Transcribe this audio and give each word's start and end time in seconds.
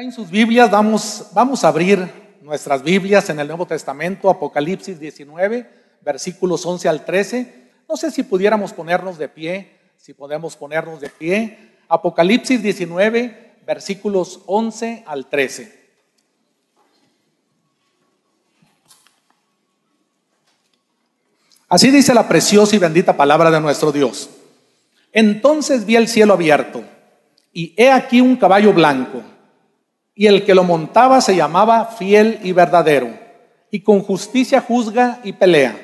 En 0.00 0.12
sus 0.12 0.30
Biblias, 0.30 0.70
vamos, 0.70 1.26
vamos 1.34 1.64
a 1.64 1.68
abrir 1.68 2.08
nuestras 2.42 2.84
Biblias 2.84 3.30
en 3.30 3.40
el 3.40 3.48
Nuevo 3.48 3.66
Testamento, 3.66 4.30
Apocalipsis 4.30 5.00
19, 5.00 5.68
versículos 6.02 6.64
11 6.64 6.88
al 6.88 7.04
13. 7.04 7.70
No 7.88 7.96
sé 7.96 8.12
si 8.12 8.22
pudiéramos 8.22 8.72
ponernos 8.72 9.18
de 9.18 9.28
pie, 9.28 9.76
si 9.96 10.14
podemos 10.14 10.54
ponernos 10.54 11.00
de 11.00 11.10
pie. 11.10 11.72
Apocalipsis 11.88 12.62
19, 12.62 13.56
versículos 13.66 14.40
11 14.46 15.02
al 15.04 15.26
13. 15.26 15.88
Así 21.68 21.90
dice 21.90 22.14
la 22.14 22.28
preciosa 22.28 22.76
y 22.76 22.78
bendita 22.78 23.16
palabra 23.16 23.50
de 23.50 23.60
nuestro 23.60 23.90
Dios. 23.90 24.30
Entonces 25.10 25.84
vi 25.84 25.96
el 25.96 26.06
cielo 26.06 26.34
abierto 26.34 26.84
y 27.52 27.74
he 27.76 27.90
aquí 27.90 28.20
un 28.20 28.36
caballo 28.36 28.72
blanco 28.72 29.24
y 30.18 30.26
el 30.26 30.44
que 30.44 30.52
lo 30.52 30.64
montaba 30.64 31.20
se 31.20 31.36
llamaba 31.36 31.84
fiel 31.84 32.40
y 32.42 32.50
verdadero, 32.50 33.08
y 33.70 33.82
con 33.82 34.00
justicia 34.00 34.60
juzga 34.60 35.20
y 35.22 35.32
pelea. 35.32 35.80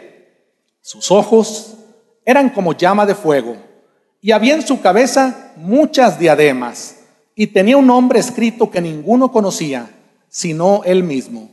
Sus 0.80 1.12
ojos 1.12 1.76
eran 2.24 2.50
como 2.50 2.72
llama 2.72 3.06
de 3.06 3.14
fuego, 3.14 3.56
y 4.20 4.32
había 4.32 4.54
en 4.54 4.66
su 4.66 4.80
cabeza 4.80 5.52
muchas 5.54 6.18
diademas, 6.18 6.96
y 7.36 7.46
tenía 7.46 7.76
un 7.76 7.86
nombre 7.86 8.18
escrito 8.18 8.72
que 8.72 8.80
ninguno 8.80 9.30
conocía, 9.30 9.88
sino 10.28 10.82
él 10.84 11.04
mismo. 11.04 11.50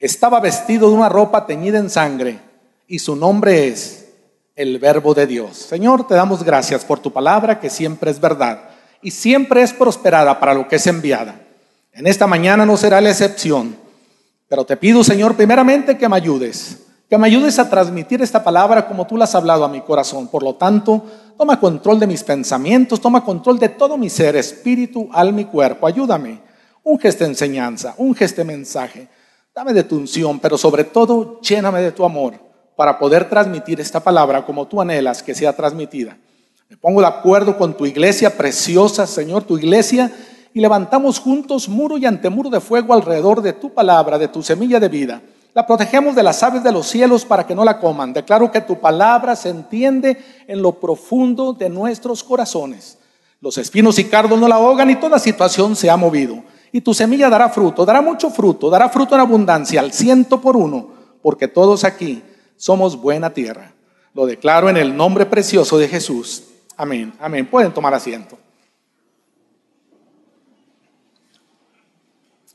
Estaba 0.00 0.40
vestido 0.40 0.90
de 0.90 0.96
una 0.96 1.08
ropa 1.08 1.46
teñida 1.46 1.78
en 1.78 1.90
sangre, 1.90 2.40
y 2.88 2.98
su 2.98 3.14
nombre 3.14 3.68
es 3.68 4.08
el 4.56 4.80
Verbo 4.80 5.14
de 5.14 5.28
Dios. 5.28 5.56
Señor, 5.56 6.08
te 6.08 6.14
damos 6.14 6.42
gracias 6.42 6.84
por 6.84 6.98
tu 6.98 7.12
palabra, 7.12 7.60
que 7.60 7.70
siempre 7.70 8.10
es 8.10 8.20
verdad, 8.20 8.70
y 9.00 9.12
siempre 9.12 9.62
es 9.62 9.72
prosperada 9.72 10.40
para 10.40 10.54
lo 10.54 10.66
que 10.66 10.74
es 10.74 10.88
enviada. 10.88 11.46
En 12.00 12.06
esta 12.06 12.26
mañana 12.26 12.64
no 12.64 12.78
será 12.78 12.98
la 12.98 13.10
excepción, 13.10 13.76
pero 14.48 14.64
te 14.64 14.74
pido, 14.78 15.04
Señor, 15.04 15.36
primeramente 15.36 15.98
que 15.98 16.08
me 16.08 16.16
ayudes, 16.16 16.78
que 17.10 17.18
me 17.18 17.26
ayudes 17.26 17.58
a 17.58 17.68
transmitir 17.68 18.22
esta 18.22 18.42
palabra 18.42 18.88
como 18.88 19.06
tú 19.06 19.18
la 19.18 19.24
has 19.24 19.34
hablado 19.34 19.66
a 19.66 19.68
mi 19.68 19.82
corazón. 19.82 20.26
Por 20.28 20.42
lo 20.42 20.54
tanto, 20.54 21.04
toma 21.36 21.60
control 21.60 22.00
de 22.00 22.06
mis 22.06 22.24
pensamientos, 22.24 23.02
toma 23.02 23.22
control 23.22 23.58
de 23.58 23.68
todo 23.68 23.98
mi 23.98 24.08
ser, 24.08 24.34
espíritu, 24.34 25.10
alma 25.12 25.42
y 25.42 25.44
cuerpo. 25.44 25.86
Ayúdame. 25.86 26.40
Un 26.84 26.98
gesto 26.98 27.24
de 27.24 27.30
enseñanza, 27.32 27.92
un 27.98 28.14
gesto 28.14 28.40
de 28.40 28.46
mensaje. 28.46 29.06
Dame 29.54 29.74
de 29.74 29.84
tu 29.84 29.96
unción, 29.96 30.40
pero 30.40 30.56
sobre 30.56 30.84
todo, 30.84 31.38
lléname 31.42 31.82
de 31.82 31.92
tu 31.92 32.02
amor 32.02 32.32
para 32.76 32.98
poder 32.98 33.28
transmitir 33.28 33.78
esta 33.78 34.00
palabra 34.00 34.46
como 34.46 34.66
tú 34.66 34.80
anhelas 34.80 35.22
que 35.22 35.34
sea 35.34 35.54
transmitida. 35.54 36.16
Me 36.70 36.78
pongo 36.78 37.02
de 37.02 37.08
acuerdo 37.08 37.58
con 37.58 37.76
tu 37.76 37.84
iglesia 37.84 38.38
preciosa, 38.38 39.06
Señor, 39.06 39.42
tu 39.42 39.58
iglesia 39.58 40.10
y 40.52 40.60
levantamos 40.60 41.18
juntos 41.18 41.68
muro 41.68 41.96
y 41.98 42.06
antemuro 42.06 42.50
de 42.50 42.60
fuego 42.60 42.94
alrededor 42.94 43.40
de 43.42 43.52
tu 43.52 43.72
palabra, 43.72 44.18
de 44.18 44.28
tu 44.28 44.42
semilla 44.42 44.80
de 44.80 44.88
vida. 44.88 45.22
La 45.52 45.66
protegemos 45.66 46.14
de 46.14 46.22
las 46.22 46.42
aves 46.42 46.62
de 46.62 46.72
los 46.72 46.86
cielos 46.86 47.24
para 47.24 47.46
que 47.46 47.54
no 47.54 47.64
la 47.64 47.78
coman. 47.78 48.12
Declaro 48.12 48.50
que 48.52 48.60
tu 48.60 48.78
palabra 48.78 49.34
se 49.34 49.48
entiende 49.48 50.16
en 50.46 50.62
lo 50.62 50.72
profundo 50.72 51.52
de 51.52 51.68
nuestros 51.68 52.22
corazones. 52.22 52.98
Los 53.40 53.58
espinos 53.58 53.98
y 53.98 54.04
cardos 54.04 54.38
no 54.38 54.46
la 54.46 54.56
ahogan 54.56 54.90
y 54.90 54.96
toda 54.96 55.18
situación 55.18 55.74
se 55.74 55.90
ha 55.90 55.96
movido. 55.96 56.42
Y 56.72 56.80
tu 56.82 56.94
semilla 56.94 57.28
dará 57.28 57.48
fruto, 57.48 57.84
dará 57.84 58.00
mucho 58.00 58.30
fruto, 58.30 58.70
dará 58.70 58.88
fruto 58.88 59.14
en 59.14 59.22
abundancia, 59.22 59.80
al 59.80 59.92
ciento 59.92 60.40
por 60.40 60.56
uno, 60.56 60.90
porque 61.20 61.48
todos 61.48 61.82
aquí 61.82 62.22
somos 62.56 63.00
buena 63.00 63.30
tierra. 63.30 63.72
Lo 64.14 64.26
declaro 64.26 64.68
en 64.68 64.76
el 64.76 64.96
nombre 64.96 65.26
precioso 65.26 65.78
de 65.78 65.88
Jesús. 65.88 66.44
Amén, 66.76 67.12
amén. 67.18 67.46
Pueden 67.46 67.72
tomar 67.72 67.92
asiento. 67.94 68.38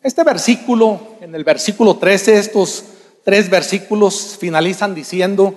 Este 0.05 0.23
versículo, 0.23 0.99
en 1.19 1.33
el 1.33 1.43
versículo 1.43 1.97
13, 1.97 2.37
estos 2.37 2.85
tres 3.23 3.49
versículos 3.49 4.37
finalizan 4.39 4.93
diciendo 4.93 5.55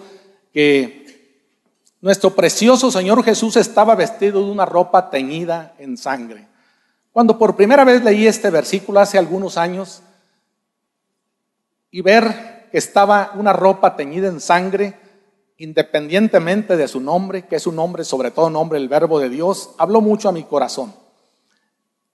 que 0.55 1.45
nuestro 2.01 2.35
precioso 2.35 2.91
Señor 2.91 3.23
Jesús 3.23 3.59
estaba 3.59 3.95
vestido 3.95 4.43
de 4.43 4.51
una 4.51 4.65
ropa 4.65 5.11
teñida 5.11 5.75
en 5.79 5.99
sangre. 5.99 6.49
Cuando 7.13 7.37
por 7.37 7.57
primera 7.57 7.85
vez 7.85 8.03
leí 8.03 8.27
este 8.27 8.49
versículo 8.49 9.01
hace 9.01 9.19
algunos 9.19 9.59
años 9.59 10.01
y 11.91 12.01
ver 12.01 12.69
que 12.73 12.79
estaba 12.79 13.33
una 13.35 13.53
ropa 13.53 13.97
teñida 13.97 14.29
en 14.29 14.41
sangre, 14.41 14.99
independientemente 15.59 16.79
de 16.79 16.89
su 16.89 17.01
nombre, 17.01 17.45
que 17.45 17.57
es 17.57 17.67
un 17.67 17.77
nombre, 17.77 18.03
sobre 18.03 18.31
todo 18.31 18.49
nombre, 18.49 18.79
el 18.79 18.89
verbo 18.89 19.21
de 19.21 19.29
Dios, 19.29 19.75
habló 19.77 20.01
mucho 20.01 20.27
a 20.27 20.33
mi 20.33 20.45
corazón. 20.45 20.95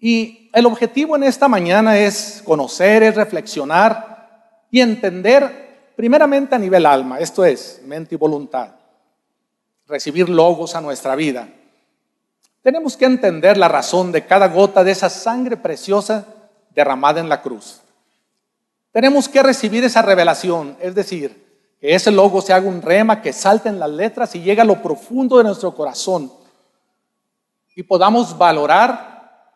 Y 0.07 0.51
el 0.53 0.67
objetivo 0.67 1.17
en 1.17 1.23
esta 1.23 1.49
mañana 1.49 1.97
es 1.97 2.43
conocer, 2.45 3.03
es 3.03 3.15
reflexionar 3.15 4.67
y 4.71 4.83
entender 4.83 5.93
primeramente 5.97 6.55
a 6.55 6.59
nivel 6.59 6.85
alma, 6.85 7.21
esto 7.21 7.43
es, 7.43 7.81
mente 7.87 8.15
y 8.15 8.19
voluntad, 8.19 8.69
recibir 9.87 10.29
logos 10.29 10.75
a 10.75 10.83
nuestra 10.83 11.15
vida. 11.17 11.49
Tenemos 12.61 12.99
que 12.99 13.07
entender 13.07 13.57
la 13.57 13.69
razón 13.69 14.13
de 14.13 14.27
cada 14.27 14.49
gota 14.49 14.85
de 14.85 14.91
esa 14.91 15.09
sangre 15.09 15.57
preciosa 15.57 16.27
derramada 16.75 17.21
en 17.21 17.31
la 17.31 17.41
cruz. 17.41 17.81
Tenemos 18.93 19.27
que 19.27 19.43
recibir 19.43 19.85
esa 19.85 20.03
revelación, 20.03 20.77
es 20.83 20.95
decir, 20.95 21.47
que 21.81 21.95
ese 21.95 22.11
logo 22.11 22.43
se 22.43 22.53
haga 22.53 22.69
un 22.69 22.83
rema, 22.83 23.23
que 23.23 23.33
salte 23.33 23.71
en 23.71 23.81
las 23.81 23.89
letras 23.89 24.35
y 24.35 24.43
llegue 24.43 24.61
a 24.61 24.67
lo 24.67 24.83
profundo 24.83 25.39
de 25.39 25.45
nuestro 25.45 25.75
corazón 25.75 26.31
y 27.75 27.83
podamos 27.83 28.37
valorar 28.37 29.14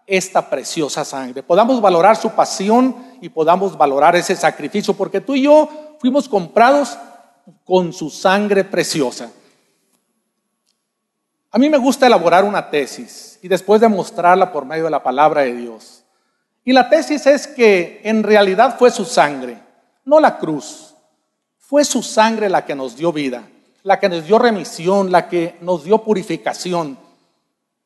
esta 0.08 0.48
preciosa 0.48 1.04
sangre, 1.04 1.42
podamos 1.42 1.80
valorar 1.80 2.16
su 2.16 2.30
pasión 2.30 2.96
y 3.20 3.28
podamos 3.28 3.76
valorar 3.76 4.16
ese 4.16 4.34
sacrificio, 4.34 4.94
porque 4.94 5.20
tú 5.20 5.34
y 5.34 5.42
yo 5.42 5.68
fuimos 6.00 6.28
comprados 6.28 6.96
con 7.64 7.92
su 7.92 8.08
sangre 8.08 8.64
preciosa. 8.64 9.30
A 11.50 11.58
mí 11.58 11.68
me 11.68 11.78
gusta 11.78 12.06
elaborar 12.06 12.44
una 12.44 12.70
tesis 12.70 13.38
y 13.42 13.48
después 13.48 13.80
demostrarla 13.80 14.50
por 14.52 14.64
medio 14.64 14.84
de 14.84 14.90
la 14.90 15.02
palabra 15.02 15.42
de 15.42 15.54
Dios. 15.54 16.04
Y 16.64 16.72
la 16.72 16.88
tesis 16.88 17.26
es 17.26 17.46
que 17.46 18.00
en 18.04 18.22
realidad 18.22 18.76
fue 18.78 18.90
su 18.90 19.04
sangre, 19.04 19.58
no 20.04 20.20
la 20.20 20.38
cruz. 20.38 20.94
Fue 21.56 21.84
su 21.84 22.02
sangre 22.02 22.48
la 22.48 22.64
que 22.64 22.74
nos 22.74 22.96
dio 22.96 23.12
vida, 23.12 23.48
la 23.82 24.00
que 24.00 24.08
nos 24.08 24.26
dio 24.26 24.38
remisión, 24.38 25.12
la 25.12 25.28
que 25.28 25.56
nos 25.60 25.84
dio 25.84 25.98
purificación. 25.98 26.98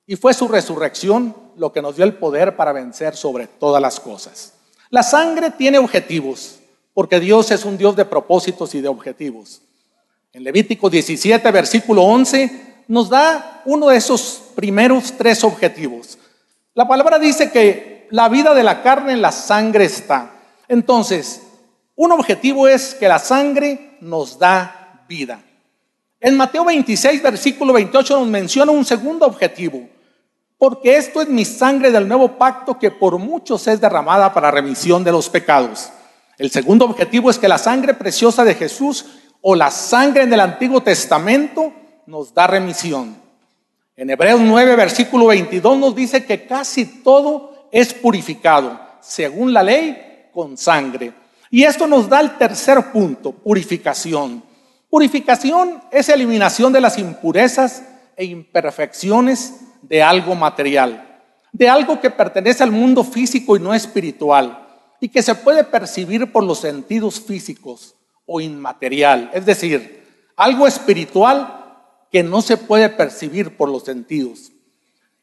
Y 0.06 0.16
fue 0.16 0.34
su 0.34 0.48
resurrección 0.48 1.34
lo 1.62 1.72
que 1.72 1.80
nos 1.80 1.94
dio 1.94 2.04
el 2.04 2.14
poder 2.14 2.56
para 2.56 2.72
vencer 2.72 3.14
sobre 3.14 3.46
todas 3.46 3.80
las 3.80 4.00
cosas. 4.00 4.54
La 4.90 5.04
sangre 5.04 5.52
tiene 5.52 5.78
objetivos, 5.78 6.58
porque 6.92 7.20
Dios 7.20 7.52
es 7.52 7.64
un 7.64 7.78
Dios 7.78 7.94
de 7.94 8.04
propósitos 8.04 8.74
y 8.74 8.80
de 8.80 8.88
objetivos. 8.88 9.62
En 10.32 10.42
Levítico 10.42 10.90
17, 10.90 11.48
versículo 11.52 12.02
11, 12.02 12.82
nos 12.88 13.08
da 13.08 13.62
uno 13.64 13.90
de 13.90 13.96
esos 13.96 14.42
primeros 14.56 15.12
tres 15.16 15.44
objetivos. 15.44 16.18
La 16.74 16.88
palabra 16.88 17.20
dice 17.20 17.52
que 17.52 18.08
la 18.10 18.28
vida 18.28 18.54
de 18.54 18.64
la 18.64 18.82
carne 18.82 19.12
en 19.12 19.22
la 19.22 19.30
sangre 19.30 19.84
está. 19.84 20.32
Entonces, 20.66 21.42
un 21.94 22.10
objetivo 22.10 22.66
es 22.66 22.94
que 22.94 23.06
la 23.06 23.20
sangre 23.20 23.98
nos 24.00 24.36
da 24.36 25.04
vida. 25.08 25.40
En 26.18 26.36
Mateo 26.36 26.64
26, 26.64 27.22
versículo 27.22 27.72
28 27.72 28.18
nos 28.18 28.26
menciona 28.26 28.72
un 28.72 28.84
segundo 28.84 29.26
objetivo 29.26 29.88
porque 30.62 30.96
esto 30.96 31.20
es 31.20 31.28
mi 31.28 31.44
sangre 31.44 31.90
del 31.90 32.06
nuevo 32.06 32.38
pacto 32.38 32.78
que 32.78 32.92
por 32.92 33.18
muchos 33.18 33.66
es 33.66 33.80
derramada 33.80 34.32
para 34.32 34.48
remisión 34.48 35.02
de 35.02 35.10
los 35.10 35.28
pecados. 35.28 35.90
El 36.38 36.52
segundo 36.52 36.84
objetivo 36.84 37.30
es 37.30 37.38
que 37.40 37.48
la 37.48 37.58
sangre 37.58 37.94
preciosa 37.94 38.44
de 38.44 38.54
Jesús 38.54 39.06
o 39.40 39.56
la 39.56 39.72
sangre 39.72 40.22
en 40.22 40.32
el 40.32 40.38
Antiguo 40.38 40.80
Testamento 40.80 41.72
nos 42.06 42.32
da 42.32 42.46
remisión. 42.46 43.16
En 43.96 44.10
Hebreos 44.10 44.40
9, 44.40 44.76
versículo 44.76 45.26
22 45.26 45.78
nos 45.78 45.96
dice 45.96 46.24
que 46.24 46.46
casi 46.46 47.02
todo 47.02 47.66
es 47.72 47.92
purificado, 47.92 48.80
según 49.00 49.52
la 49.52 49.64
ley, 49.64 50.28
con 50.32 50.56
sangre. 50.56 51.12
Y 51.50 51.64
esto 51.64 51.88
nos 51.88 52.08
da 52.08 52.20
el 52.20 52.38
tercer 52.38 52.92
punto, 52.92 53.32
purificación. 53.32 54.44
Purificación 54.88 55.82
es 55.90 56.08
eliminación 56.08 56.72
de 56.72 56.80
las 56.80 56.98
impurezas 56.98 57.82
e 58.16 58.26
imperfecciones 58.26 59.54
de 59.82 60.02
algo 60.02 60.34
material, 60.34 61.20
de 61.52 61.68
algo 61.68 62.00
que 62.00 62.10
pertenece 62.10 62.62
al 62.62 62.70
mundo 62.70 63.04
físico 63.04 63.56
y 63.56 63.60
no 63.60 63.74
espiritual, 63.74 64.66
y 65.00 65.08
que 65.08 65.22
se 65.22 65.34
puede 65.34 65.64
percibir 65.64 66.30
por 66.30 66.44
los 66.44 66.60
sentidos 66.60 67.20
físicos 67.20 67.96
o 68.24 68.40
inmaterial, 68.40 69.30
es 69.34 69.44
decir, 69.44 70.02
algo 70.36 70.66
espiritual 70.66 71.58
que 72.10 72.22
no 72.22 72.40
se 72.42 72.56
puede 72.56 72.88
percibir 72.88 73.56
por 73.56 73.68
los 73.68 73.84
sentidos. 73.84 74.52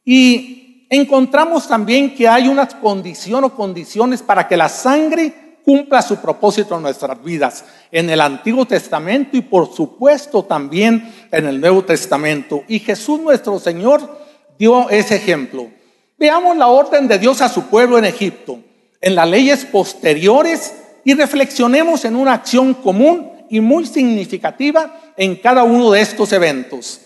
Y 0.03 0.87
encontramos 0.89 1.67
también 1.67 2.15
que 2.15 2.27
hay 2.27 2.47
una 2.47 2.67
condición 2.67 3.43
o 3.43 3.55
condiciones 3.55 4.21
para 4.21 4.47
que 4.47 4.57
la 4.57 4.69
sangre 4.69 5.59
cumpla 5.63 6.01
su 6.01 6.17
propósito 6.17 6.75
en 6.75 6.81
nuestras 6.81 7.23
vidas, 7.23 7.63
en 7.91 8.09
el 8.09 8.21
Antiguo 8.21 8.65
Testamento 8.65 9.37
y 9.37 9.41
por 9.41 9.71
supuesto 9.71 10.43
también 10.43 11.13
en 11.31 11.45
el 11.45 11.61
Nuevo 11.61 11.83
Testamento. 11.83 12.63
Y 12.67 12.79
Jesús 12.79 13.19
nuestro 13.19 13.59
Señor 13.59 14.28
dio 14.59 14.89
ese 14.89 15.15
ejemplo. 15.15 15.69
Veamos 16.17 16.57
la 16.57 16.67
orden 16.67 17.07
de 17.07 17.17
Dios 17.17 17.41
a 17.41 17.49
su 17.49 17.63
pueblo 17.63 17.97
en 17.97 18.05
Egipto. 18.05 18.59
en 19.01 19.15
las 19.15 19.29
leyes 19.29 19.63
posteriores 19.63 20.73
y 21.05 21.13
reflexionemos 21.13 22.03
en 22.03 22.17
una 22.17 22.33
acción 22.33 22.73
común 22.73 23.31
y 23.49 23.61
muy 23.61 23.85
significativa 23.85 25.13
en 25.15 25.37
cada 25.37 25.63
uno 25.63 25.91
de 25.91 26.01
estos 26.01 26.33
eventos. 26.33 26.99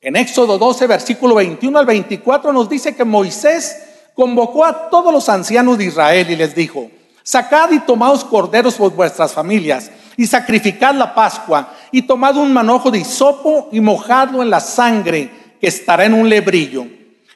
En 0.00 0.16
Éxodo 0.16 0.58
12, 0.58 0.88
versículo 0.88 1.36
21 1.36 1.78
al 1.78 1.86
24 1.86 2.52
nos 2.52 2.68
dice 2.68 2.96
que 2.96 3.04
Moisés 3.04 3.76
convocó 4.14 4.64
a 4.64 4.90
todos 4.90 5.12
los 5.12 5.28
ancianos 5.28 5.78
de 5.78 5.84
Israel 5.84 6.28
y 6.28 6.34
les 6.34 6.52
dijo, 6.52 6.90
sacad 7.22 7.70
y 7.70 7.78
tomaos 7.78 8.24
corderos 8.24 8.74
por 8.74 8.90
vuestras 8.92 9.32
familias 9.32 9.92
y 10.16 10.26
sacrificad 10.26 10.96
la 10.96 11.14
Pascua 11.14 11.72
y 11.92 12.02
tomad 12.02 12.36
un 12.36 12.52
manojo 12.52 12.90
de 12.90 12.98
hisopo 12.98 13.68
y 13.70 13.80
mojadlo 13.80 14.42
en 14.42 14.50
la 14.50 14.58
sangre 14.58 15.30
que 15.60 15.68
estará 15.68 16.04
en 16.04 16.14
un 16.14 16.28
lebrillo. 16.28 16.86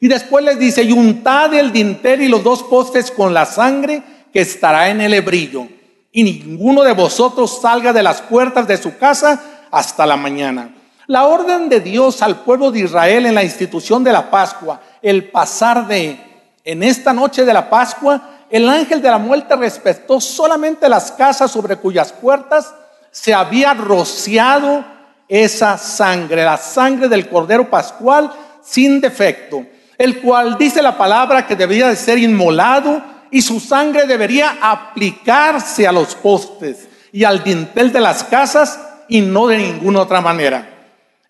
Y 0.00 0.08
después 0.08 0.44
les 0.44 0.58
dice, 0.58 0.82
y 0.82 0.92
untad 0.92 1.52
el 1.54 1.72
dintel 1.72 2.22
y 2.22 2.28
los 2.28 2.42
dos 2.42 2.62
postes 2.62 3.10
con 3.10 3.34
la 3.34 3.44
sangre 3.44 4.02
que 4.32 4.40
estará 4.40 4.88
en 4.88 5.00
el 5.00 5.10
lebrillo. 5.10 5.66
Y 6.12 6.24
ninguno 6.24 6.82
de 6.82 6.92
vosotros 6.92 7.60
salga 7.60 7.92
de 7.92 8.02
las 8.02 8.22
puertas 8.22 8.66
de 8.66 8.76
su 8.78 8.96
casa 8.96 9.66
hasta 9.70 10.06
la 10.06 10.16
mañana. 10.16 10.74
La 11.06 11.26
orden 11.26 11.68
de 11.68 11.80
Dios 11.80 12.22
al 12.22 12.40
pueblo 12.40 12.70
de 12.70 12.80
Israel 12.80 13.26
en 13.26 13.34
la 13.34 13.44
institución 13.44 14.02
de 14.02 14.12
la 14.12 14.30
Pascua, 14.30 14.80
el 15.02 15.30
pasar 15.30 15.86
de, 15.86 16.18
en 16.64 16.82
esta 16.82 17.12
noche 17.12 17.44
de 17.44 17.52
la 17.52 17.68
Pascua, 17.68 18.38
el 18.48 18.68
ángel 18.68 19.02
de 19.02 19.10
la 19.10 19.18
muerte 19.18 19.54
respetó 19.56 20.20
solamente 20.20 20.88
las 20.88 21.12
casas 21.12 21.50
sobre 21.50 21.76
cuyas 21.76 22.12
puertas 22.12 22.74
se 23.10 23.34
había 23.34 23.74
rociado 23.74 24.84
esa 25.30 25.78
sangre, 25.78 26.44
la 26.44 26.56
sangre 26.56 27.08
del 27.08 27.28
Cordero 27.28 27.70
Pascual 27.70 28.30
sin 28.62 29.00
defecto, 29.00 29.64
el 29.96 30.20
cual 30.20 30.58
dice 30.58 30.82
la 30.82 30.98
palabra 30.98 31.46
que 31.46 31.54
debía 31.54 31.88
de 31.88 31.96
ser 31.96 32.18
inmolado 32.18 33.00
y 33.30 33.40
su 33.40 33.60
sangre 33.60 34.06
debería 34.06 34.58
aplicarse 34.60 35.86
a 35.86 35.92
los 35.92 36.16
postes 36.16 36.88
y 37.12 37.22
al 37.22 37.44
dintel 37.44 37.92
de 37.92 38.00
las 38.00 38.24
casas 38.24 38.80
y 39.08 39.20
no 39.20 39.46
de 39.46 39.58
ninguna 39.58 40.00
otra 40.00 40.20
manera. 40.20 40.68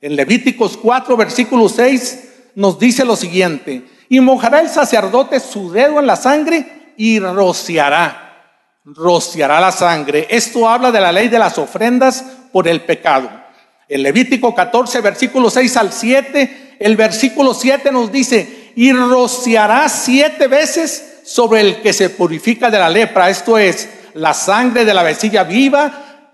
En 0.00 0.16
Levíticos 0.16 0.78
4, 0.78 1.14
versículo 1.16 1.68
6 1.68 2.28
nos 2.54 2.78
dice 2.78 3.04
lo 3.04 3.16
siguiente, 3.16 3.84
y 4.08 4.20
mojará 4.20 4.60
el 4.60 4.70
sacerdote 4.70 5.38
su 5.40 5.70
dedo 5.70 6.00
en 6.00 6.06
la 6.06 6.16
sangre 6.16 6.94
y 6.96 7.18
rociará, 7.18 8.54
rociará 8.84 9.60
la 9.60 9.72
sangre. 9.72 10.26
Esto 10.30 10.68
habla 10.68 10.90
de 10.90 11.00
la 11.00 11.12
ley 11.12 11.28
de 11.28 11.38
las 11.38 11.58
ofrendas 11.58 12.24
por 12.50 12.66
el 12.66 12.80
pecado. 12.80 13.30
En 13.90 14.04
Levítico 14.04 14.54
14, 14.54 15.00
versículo 15.00 15.50
6 15.50 15.76
al 15.76 15.92
7, 15.92 16.76
el 16.78 16.96
versículo 16.96 17.52
7 17.52 17.90
nos 17.90 18.12
dice, 18.12 18.70
y 18.76 18.92
rociará 18.92 19.88
siete 19.88 20.46
veces 20.46 21.22
sobre 21.24 21.60
el 21.60 21.82
que 21.82 21.92
se 21.92 22.08
purifica 22.08 22.70
de 22.70 22.78
la 22.78 22.88
lepra, 22.88 23.28
esto 23.28 23.58
es, 23.58 23.88
la 24.14 24.32
sangre 24.32 24.84
de 24.84 24.94
la 24.94 25.02
vecilla 25.02 25.42
viva, 25.42 26.28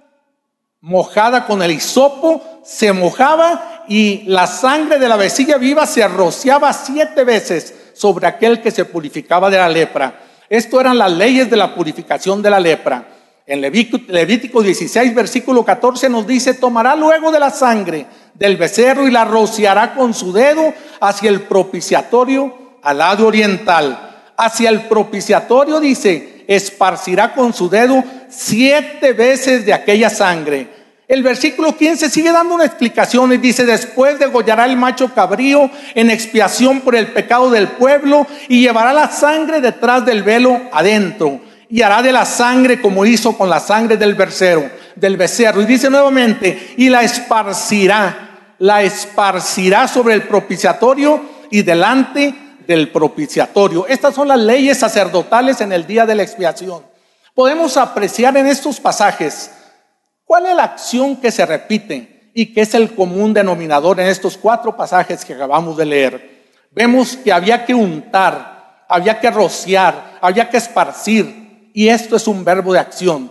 mojada 0.82 1.46
con 1.46 1.62
el 1.62 1.70
hisopo, 1.70 2.60
se 2.62 2.92
mojaba 2.92 3.84
y 3.88 4.24
la 4.26 4.46
sangre 4.46 4.98
de 4.98 5.08
la 5.08 5.16
vecilla 5.16 5.56
viva 5.56 5.86
se 5.86 6.06
rociaba 6.06 6.74
siete 6.74 7.24
veces 7.24 7.74
sobre 7.94 8.26
aquel 8.26 8.60
que 8.60 8.70
se 8.70 8.84
purificaba 8.84 9.48
de 9.48 9.56
la 9.56 9.70
lepra. 9.70 10.20
Esto 10.50 10.78
eran 10.78 10.98
las 10.98 11.10
leyes 11.10 11.48
de 11.48 11.56
la 11.56 11.74
purificación 11.74 12.42
de 12.42 12.50
la 12.50 12.60
lepra. 12.60 13.15
En 13.48 13.60
Levítico 13.60 14.60
16, 14.60 15.14
versículo 15.14 15.64
14 15.64 16.08
nos 16.08 16.26
dice, 16.26 16.54
tomará 16.54 16.96
luego 16.96 17.30
de 17.30 17.38
la 17.38 17.50
sangre 17.50 18.04
del 18.34 18.56
becerro 18.56 19.06
y 19.06 19.12
la 19.12 19.24
rociará 19.24 19.94
con 19.94 20.14
su 20.14 20.32
dedo 20.32 20.74
hacia 20.98 21.30
el 21.30 21.42
propiciatorio 21.42 22.52
al 22.82 22.98
lado 22.98 23.24
oriental. 23.24 24.32
Hacia 24.36 24.68
el 24.68 24.88
propiciatorio 24.88 25.78
dice, 25.78 26.44
esparcirá 26.48 27.34
con 27.34 27.52
su 27.52 27.70
dedo 27.70 28.02
siete 28.28 29.12
veces 29.12 29.64
de 29.64 29.72
aquella 29.72 30.10
sangre. 30.10 30.66
El 31.06 31.22
versículo 31.22 31.76
15 31.76 32.10
sigue 32.10 32.32
dando 32.32 32.56
una 32.56 32.64
explicación 32.64 33.32
y 33.32 33.36
dice, 33.36 33.64
después 33.64 34.18
degollará 34.18 34.64
el 34.64 34.76
macho 34.76 35.14
cabrío 35.14 35.70
en 35.94 36.10
expiación 36.10 36.80
por 36.80 36.96
el 36.96 37.12
pecado 37.12 37.48
del 37.48 37.68
pueblo 37.68 38.26
y 38.48 38.62
llevará 38.62 38.92
la 38.92 39.08
sangre 39.08 39.60
detrás 39.60 40.04
del 40.04 40.24
velo 40.24 40.62
adentro 40.72 41.40
y 41.68 41.82
hará 41.82 42.02
de 42.02 42.12
la 42.12 42.24
sangre 42.24 42.80
como 42.80 43.04
hizo 43.04 43.36
con 43.36 43.50
la 43.50 43.60
sangre 43.60 43.96
del 43.96 44.14
becerro, 44.14 44.70
del 44.94 45.16
becerro. 45.16 45.62
Y 45.62 45.66
dice 45.66 45.90
nuevamente, 45.90 46.74
y 46.76 46.88
la 46.88 47.02
esparcirá, 47.02 48.54
la 48.58 48.82
esparcirá 48.82 49.88
sobre 49.88 50.14
el 50.14 50.22
propiciatorio 50.22 51.20
y 51.50 51.62
delante 51.62 52.34
del 52.66 52.90
propiciatorio. 52.90 53.86
Estas 53.86 54.14
son 54.14 54.28
las 54.28 54.38
leyes 54.38 54.78
sacerdotales 54.78 55.60
en 55.60 55.72
el 55.72 55.86
día 55.86 56.06
de 56.06 56.14
la 56.14 56.22
expiación. 56.22 56.84
Podemos 57.34 57.76
apreciar 57.76 58.36
en 58.36 58.46
estos 58.46 58.80
pasajes 58.80 59.50
cuál 60.24 60.46
es 60.46 60.56
la 60.56 60.64
acción 60.64 61.16
que 61.16 61.30
se 61.30 61.44
repite 61.44 62.30
y 62.34 62.52
que 62.52 62.62
es 62.62 62.74
el 62.74 62.94
común 62.94 63.32
denominador 63.34 64.00
en 64.00 64.08
estos 64.08 64.36
cuatro 64.36 64.76
pasajes 64.76 65.24
que 65.24 65.34
acabamos 65.34 65.76
de 65.76 65.86
leer. 65.86 66.36
Vemos 66.70 67.16
que 67.16 67.32
había 67.32 67.64
que 67.64 67.74
untar, 67.74 68.84
había 68.88 69.18
que 69.20 69.30
rociar, 69.30 70.18
había 70.20 70.48
que 70.48 70.58
esparcir, 70.58 71.45
y 71.76 71.90
esto 71.90 72.16
es 72.16 72.26
un 72.26 72.42
verbo 72.42 72.72
de 72.72 72.78
acción. 72.78 73.30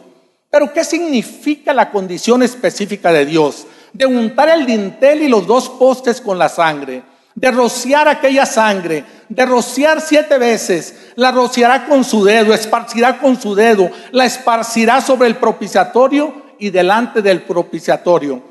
Pero 0.52 0.72
¿qué 0.72 0.84
significa 0.84 1.74
la 1.74 1.90
condición 1.90 2.44
específica 2.44 3.12
de 3.12 3.26
Dios? 3.26 3.66
De 3.92 4.06
untar 4.06 4.50
el 4.50 4.68
dintel 4.68 5.24
y 5.24 5.28
los 5.28 5.48
dos 5.48 5.68
postes 5.68 6.22
con 6.22 6.38
la 6.38 6.48
sangre, 6.48 7.02
de 7.34 7.50
rociar 7.50 8.08
aquella 8.08 8.46
sangre, 8.46 9.04
de 9.30 9.46
rociar 9.48 10.00
siete 10.00 10.38
veces, 10.38 11.12
la 11.16 11.32
rociará 11.32 11.88
con 11.88 12.04
su 12.04 12.24
dedo, 12.24 12.54
esparcirá 12.54 13.18
con 13.18 13.42
su 13.42 13.56
dedo, 13.56 13.90
la 14.12 14.26
esparcirá 14.26 15.02
sobre 15.02 15.28
el 15.28 15.38
propiciatorio 15.38 16.32
y 16.60 16.70
delante 16.70 17.24
del 17.24 17.42
propiciatorio. 17.42 18.44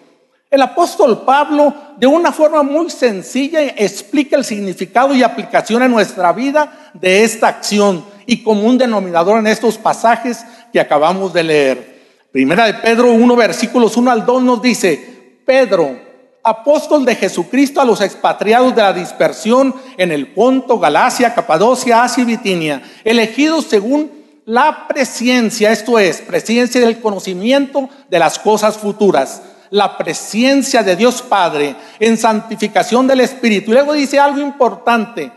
El 0.51 0.63
apóstol 0.63 1.23
Pablo, 1.25 1.73
de 1.99 2.09
una 2.09 2.33
forma 2.33 2.65
muy 2.65 2.91
sencilla, 2.91 3.63
explica 3.63 4.35
el 4.37 4.45
significado 4.45 5.15
y 5.15 5.23
aplicación 5.23 5.85
en 5.85 5.93
nuestra 5.93 6.33
vida 6.33 6.91
de 6.95 7.23
esta 7.23 7.47
acción 7.47 8.13
y 8.27 8.43
común 8.43 8.79
denominador 8.79 9.39
en 9.39 9.47
estos 9.47 9.79
pasajes 9.79 10.45
que 10.73 10.81
acabamos 10.81 11.33
de 11.33 11.43
leer. 11.43 11.95
Primera 12.33 12.67
de 12.67 12.75
Pedro 12.75 13.13
1, 13.13 13.37
versículos 13.37 13.97
1 13.97 14.11
al 14.11 14.27
2 14.27 14.43
nos 14.43 14.63
dice, 14.63 15.39
Pedro, 15.47 15.99
apóstol 16.43 17.05
de 17.05 17.15
Jesucristo 17.15 17.81
a 17.81 17.85
los 17.85 18.01
expatriados 18.01 18.75
de 18.75 18.83
la 18.83 18.93
dispersión 18.93 19.75
en 19.97 20.13
el 20.13 20.29
Ponto, 20.29 20.79
Galacia, 20.79 21.35
Capadocia, 21.35 22.03
Asia 22.03 22.23
y 22.23 22.27
Bitinia, 22.27 22.83
elegidos 23.05 23.67
según 23.67 24.11
la 24.47 24.87
presencia, 24.87 25.73
esto 25.73 25.99
es, 25.99 26.21
presencia 26.21 26.81
del 26.81 27.01
conocimiento 27.01 27.89
de 28.11 28.19
las 28.19 28.39
cosas 28.39 28.77
futuras, 28.77 29.43
la 29.71 29.97
presencia 29.97 30.83
de 30.83 30.97
Dios 30.97 31.23
Padre 31.23 31.75
en 31.99 32.19
santificación 32.19 33.07
del 33.07 33.21
Espíritu. 33.21 33.71
Y 33.71 33.75
luego 33.75 33.95
dice 33.95 34.19
algo 34.19 34.41
importante, 34.41 35.33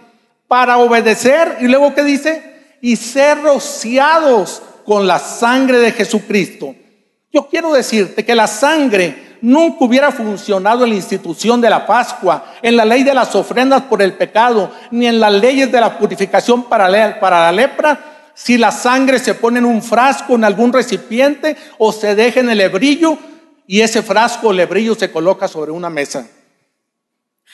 para 0.48 0.78
obedecer, 0.78 1.58
y 1.62 1.68
luego 1.68 1.94
¿qué 1.94 2.04
dice? 2.04 2.47
Y 2.82 2.96
ser 2.96 3.42
rociados 3.42 4.62
con 4.86 5.06
la 5.06 5.20
sangre 5.20 5.80
de 5.80 5.92
Jesucristo. 5.92 6.76
Yo 7.32 7.48
quiero 7.48 7.74
decirte 7.74 8.24
que 8.24 8.36
la 8.36 8.48
sangre 8.48 9.38
nunca 9.42 9.86
hubiera 9.86 10.12
funcionado 10.12 10.84
en 10.84 10.92
la 10.92 10.96
institución 10.96 11.62
de 11.62 11.70
la 11.70 11.86
Pascua, 11.86 12.54
en 12.62 12.76
la 12.76 12.86
ley 12.86 13.04
de 13.04 13.14
las 13.14 13.36
ofrendas 13.36 13.84
por 13.84 14.02
el 14.02 14.14
pecado, 14.14 14.72
ni 14.92 15.08
en 15.08 15.20
las 15.20 15.34
leyes 15.34 15.72
de 15.72 15.82
la 15.82 15.98
purificación 15.98 16.64
para 16.64 16.90
la, 16.90 17.52
lepra, 17.52 18.32
si 18.34 18.58
la 18.58 18.72
sangre 18.72 19.20
se 19.20 19.36
pone 19.36 19.60
en 19.60 19.66
un 19.66 19.82
frasco, 19.82 20.36
en 20.36 20.44
algún 20.44 20.72
recipiente, 20.72 21.58
o 21.78 21.92
se 21.92 22.16
deja 22.16 22.40
en 22.40 22.50
el 22.50 22.62
hebrillo 22.62 23.18
y 23.68 23.82
ese 23.82 24.02
frasco 24.02 24.48
o 24.48 24.54
lebrillo 24.54 24.96
se 24.96 25.12
coloca 25.12 25.48
sobre 25.48 25.72
una 25.72 25.90
mesa. 25.90 26.26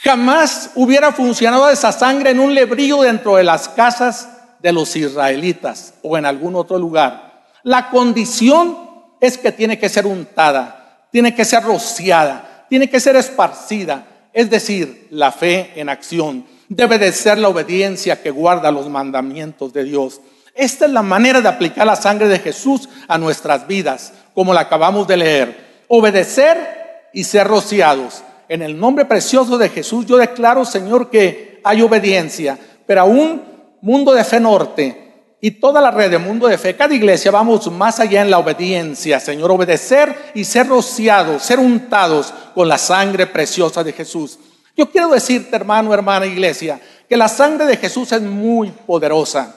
Jamás 0.03 0.71
hubiera 0.75 1.11
funcionado 1.11 1.69
esa 1.69 1.91
sangre 1.91 2.31
en 2.31 2.39
un 2.39 2.53
lebrillo 2.53 3.01
dentro 3.01 3.37
de 3.37 3.43
las 3.43 3.69
casas 3.69 4.27
de 4.63 4.71
los 4.71 4.95
israelitas 4.95 5.93
o 6.01 6.17
en 6.17 6.25
algún 6.25 6.55
otro 6.55 6.79
lugar. 6.79 7.43
La 7.63 7.89
condición 7.89 8.77
es 9.19 9.37
que 9.37 9.51
tiene 9.51 9.77
que 9.77 9.89
ser 9.89 10.07
untada, 10.07 11.05
tiene 11.11 11.35
que 11.35 11.45
ser 11.45 11.63
rociada, 11.63 12.65
tiene 12.69 12.89
que 12.89 13.01
ser 13.01 13.17
esparcida, 13.17 14.07
es 14.31 14.49
decir, 14.49 15.07
la 15.11 15.31
fe 15.31 15.73
en 15.75 15.89
acción. 15.89 16.45
Debe 16.69 16.97
de 16.97 17.11
ser 17.11 17.37
la 17.37 17.49
obediencia 17.49 18.21
que 18.21 18.31
guarda 18.31 18.71
los 18.71 18.89
mandamientos 18.89 19.73
de 19.73 19.83
Dios. 19.83 20.21
Esta 20.55 20.85
es 20.85 20.91
la 20.91 21.01
manera 21.01 21.41
de 21.41 21.49
aplicar 21.49 21.85
la 21.85 21.97
sangre 21.97 22.29
de 22.29 22.39
Jesús 22.39 22.87
a 23.07 23.17
nuestras 23.17 23.67
vidas, 23.67 24.13
como 24.33 24.53
la 24.53 24.61
acabamos 24.61 25.07
de 25.07 25.17
leer. 25.17 25.83
Obedecer 25.89 27.09
y 27.13 27.25
ser 27.25 27.47
rociados. 27.47 28.23
En 28.47 28.61
el 28.61 28.79
nombre 28.79 29.03
precioso 29.05 29.57
de 29.57 29.69
Jesús 29.69 30.05
yo 30.05 30.17
declaro, 30.17 30.63
Señor, 30.63 31.09
que 31.09 31.59
hay 31.65 31.81
obediencia, 31.81 32.57
pero 32.85 33.01
aún 33.01 33.52
Mundo 33.83 34.13
de 34.13 34.23
Fe 34.23 34.39
Norte 34.39 35.35
y 35.41 35.51
toda 35.51 35.81
la 35.81 35.91
red 35.91 36.09
de 36.09 36.17
Mundo 36.17 36.47
de 36.47 36.57
Fe, 36.57 36.73
cada 36.73 36.93
iglesia, 36.93 37.31
vamos 37.31 37.69
más 37.69 37.99
allá 37.99 38.21
en 38.21 38.31
la 38.31 38.39
obediencia, 38.39 39.19
Señor, 39.19 39.51
obedecer 39.51 40.31
y 40.33 40.45
ser 40.45 40.69
rociados, 40.69 41.43
ser 41.43 41.59
untados 41.59 42.33
con 42.55 42.69
la 42.69 42.77
sangre 42.77 43.27
preciosa 43.27 43.83
de 43.83 43.91
Jesús. 43.91 44.39
Yo 44.77 44.89
quiero 44.89 45.09
decirte, 45.09 45.53
hermano, 45.53 45.93
hermana, 45.93 46.25
iglesia, 46.25 46.79
que 47.09 47.17
la 47.17 47.27
sangre 47.27 47.65
de 47.65 47.75
Jesús 47.75 48.13
es 48.13 48.21
muy 48.21 48.71
poderosa. 48.71 49.53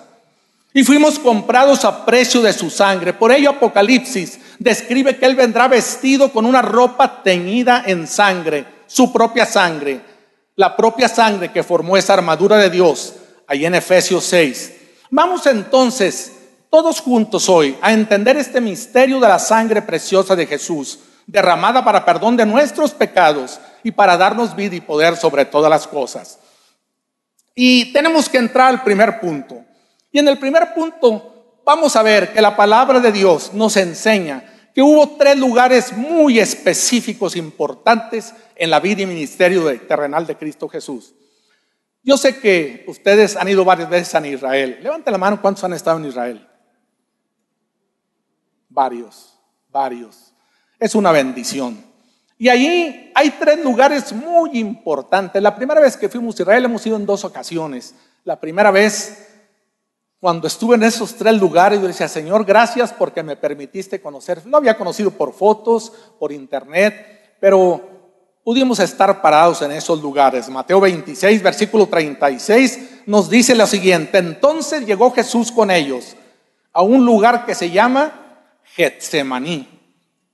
Y 0.75 0.83
fuimos 0.83 1.21
comprados 1.21 1.85
a 1.85 2.05
precio 2.05 2.43
de 2.43 2.53
su 2.53 2.69
sangre. 2.69 3.13
Por 3.13 3.31
ello 3.31 3.51
Apocalipsis 3.51 4.41
describe 4.59 5.17
que 5.17 5.27
Él 5.27 5.37
vendrá 5.37 5.69
vestido 5.69 6.33
con 6.33 6.47
una 6.47 6.63
ropa 6.63 7.23
teñida 7.23 7.85
en 7.87 8.09
sangre, 8.09 8.67
su 8.89 9.13
propia 9.13 9.47
sangre, 9.47 10.01
la 10.57 10.77
propia 10.77 11.09
sangre 11.09 11.53
que 11.53 11.63
formó 11.63 11.97
esa 11.97 12.15
armadura 12.15 12.57
de 12.57 12.71
Dios, 12.71 13.15
ahí 13.47 13.67
en 13.67 13.75
Efesios 13.75 14.25
6. 14.25 14.73
Vamos 15.11 15.47
entonces 15.47 16.33
todos 16.71 17.01
juntos 17.01 17.49
hoy 17.49 17.77
a 17.81 17.93
entender 17.93 18.37
este 18.37 18.61
misterio 18.61 19.21
de 19.21 19.29
la 19.29 19.39
sangre 19.39 19.83
preciosa 19.83 20.35
de 20.35 20.47
Jesús, 20.47 20.99
derramada 21.27 21.85
para 21.85 22.05
perdón 22.05 22.37
de 22.37 22.47
nuestros 22.47 22.93
pecados 22.93 23.59
y 23.83 23.91
para 23.91 24.17
darnos 24.17 24.55
vida 24.55 24.75
y 24.77 24.81
poder 24.81 25.17
sobre 25.17 25.45
todas 25.45 25.71
las 25.71 25.87
cosas. 25.87 26.39
Y 27.55 27.93
tenemos 27.93 28.29
que 28.29 28.39
entrar 28.39 28.69
al 28.69 28.83
primer 28.83 29.21
punto. 29.21 29.65
Y 30.13 30.19
en 30.19 30.29
el 30.29 30.39
primer 30.39 30.75
punto 30.75 31.61
vamos 31.65 31.97
a 31.97 32.03
ver 32.03 32.33
que 32.33 32.41
la 32.41 32.55
palabra 32.55 33.01
de 33.01 33.13
Dios 33.13 33.53
nos 33.55 33.77
enseña 33.77 34.45
que 34.75 34.83
hubo 34.83 35.17
tres 35.17 35.39
lugares 35.39 35.93
muy 35.95 36.39
específicos, 36.39 37.35
importantes 37.35 38.35
en 38.55 38.69
la 38.69 38.79
vida 38.79 39.03
y 39.03 39.07
ministerio 39.07 39.65
terrenal 39.81 40.27
de 40.27 40.37
Cristo 40.37 40.69
Jesús. 40.69 41.15
Yo 42.07 42.17
sé 42.17 42.39
que 42.39 42.85
ustedes 42.87 43.35
han 43.35 43.49
ido 43.49 43.65
varias 43.65 43.91
veces 43.91 44.15
a 44.15 44.25
Israel. 44.25 44.79
Levante 44.81 45.11
la 45.11 45.19
mano, 45.19 45.43
¿cuántos 45.43 45.65
han 45.65 45.73
estado 45.73 45.99
en 45.99 46.05
Israel? 46.05 46.49
Varios, 48.69 49.37
varios. 49.69 50.33
Es 50.79 50.95
una 50.95 51.11
bendición. 51.11 51.85
Y 52.39 52.49
allí 52.49 53.11
hay 53.13 53.31
tres 53.41 53.59
lugares 53.65 54.13
muy 54.13 54.57
importantes. 54.57 55.43
La 55.43 55.57
primera 55.57 55.81
vez 55.81 55.97
que 55.97 56.09
fuimos 56.09 56.39
a 56.39 56.43
Israel 56.43 56.67
hemos 56.67 56.87
ido 56.87 56.95
en 56.95 57.07
dos 57.07 57.25
ocasiones. 57.25 57.97
La 58.23 58.39
primera 58.39 58.71
vez, 58.71 59.41
cuando 60.21 60.47
estuve 60.47 60.77
en 60.77 60.85
esos 60.85 61.13
tres 61.17 61.35
lugares, 61.35 61.81
yo 61.81 61.89
decía, 61.89 62.07
Señor, 62.07 62.45
gracias 62.45 62.93
porque 62.93 63.25
me 63.25 63.35
permitiste 63.35 64.01
conocer. 64.01 64.47
Lo 64.47 64.59
había 64.59 64.79
conocido 64.79 65.11
por 65.11 65.33
fotos, 65.33 65.93
por 66.21 66.31
internet, 66.31 67.37
pero 67.41 67.96
pudimos 68.47 68.79
estar 68.79 69.21
parados 69.21 69.61
en 69.63 69.73
esos 69.73 70.01
lugares. 70.01 70.49
Mateo 70.49 70.79
26, 70.79 71.43
versículo 71.43 71.89
36 71.89 73.01
nos 73.07 73.29
dice 73.29 73.57
lo 73.57 73.67
siguiente. 73.67 74.19
Entonces 74.19 74.87
llegó 74.87 75.11
Jesús 75.11 75.51
con 75.51 75.69
ellos 75.69 76.15
a 76.73 76.81
un 76.83 77.05
lugar 77.05 77.45
que 77.45 77.57
se 77.57 77.73
llama 77.73 78.13
Getsemaní. 78.77 79.67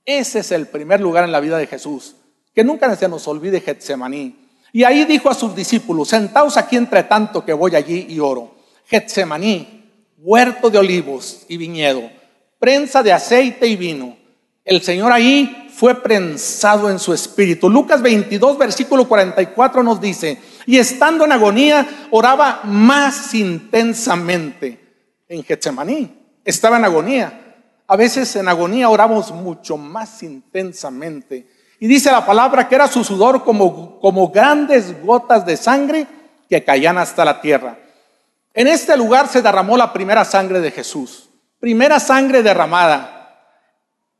Ese 0.05 0.39
es 0.41 0.51
el 0.51 0.67
primer 0.67 1.01
lugar 1.01 1.23
en 1.23 1.31
la 1.31 1.39
vida 1.39 1.57
de 1.57 1.65
Jesús. 1.65 2.15
Que 2.53 2.63
nunca 2.63 2.95
se 2.95 3.09
nos 3.09 3.27
olvide 3.27 3.61
Getsemaní. 3.61 4.47
Y 4.71 4.83
ahí 4.83 5.05
dijo 5.05 5.31
a 5.31 5.33
sus 5.33 5.55
discípulos, 5.55 6.09
sentaos 6.09 6.55
aquí 6.55 6.75
entre 6.75 7.01
tanto 7.05 7.43
que 7.43 7.53
voy 7.53 7.75
allí 7.75 8.05
y 8.09 8.19
oro. 8.19 8.53
Getsemaní, 8.85 9.89
huerto 10.19 10.69
de 10.69 10.77
olivos 10.77 11.47
y 11.47 11.57
viñedo, 11.57 12.07
prensa 12.59 13.01
de 13.01 13.11
aceite 13.11 13.65
y 13.65 13.75
vino. 13.75 14.15
El 14.65 14.81
Señor 14.81 15.11
ahí 15.11 15.69
fue 15.73 16.01
prensado 16.01 16.89
en 16.89 16.99
su 16.99 17.13
espíritu. 17.13 17.69
Lucas 17.69 18.01
22, 18.01 18.57
versículo 18.57 19.07
44 19.07 19.83
nos 19.83 19.99
dice, 19.99 20.39
y 20.65 20.77
estando 20.77 21.25
en 21.25 21.33
agonía, 21.33 22.07
oraba 22.11 22.61
más 22.63 23.33
intensamente 23.33 24.79
en 25.27 25.43
Getsemaní. 25.43 26.17
Estaba 26.45 26.77
en 26.77 26.85
agonía. 26.85 27.55
A 27.87 27.95
veces 27.97 28.35
en 28.37 28.47
agonía 28.47 28.89
oramos 28.89 29.31
mucho 29.31 29.75
más 29.77 30.23
intensamente. 30.23 31.47
Y 31.79 31.87
dice 31.87 32.11
la 32.11 32.25
palabra 32.25 32.69
que 32.69 32.75
era 32.75 32.87
su 32.87 33.03
sudor 33.03 33.43
como, 33.43 33.99
como 33.99 34.29
grandes 34.29 35.03
gotas 35.03 35.45
de 35.45 35.57
sangre 35.57 36.07
que 36.49 36.63
caían 36.63 36.97
hasta 36.97 37.25
la 37.25 37.41
tierra. 37.41 37.77
En 38.53 38.67
este 38.67 38.95
lugar 38.95 39.27
se 39.27 39.41
derramó 39.41 39.75
la 39.75 39.91
primera 39.91 40.23
sangre 40.23 40.61
de 40.61 40.71
Jesús. 40.71 41.29
Primera 41.59 41.99
sangre 41.99 42.41
derramada. 42.41 43.22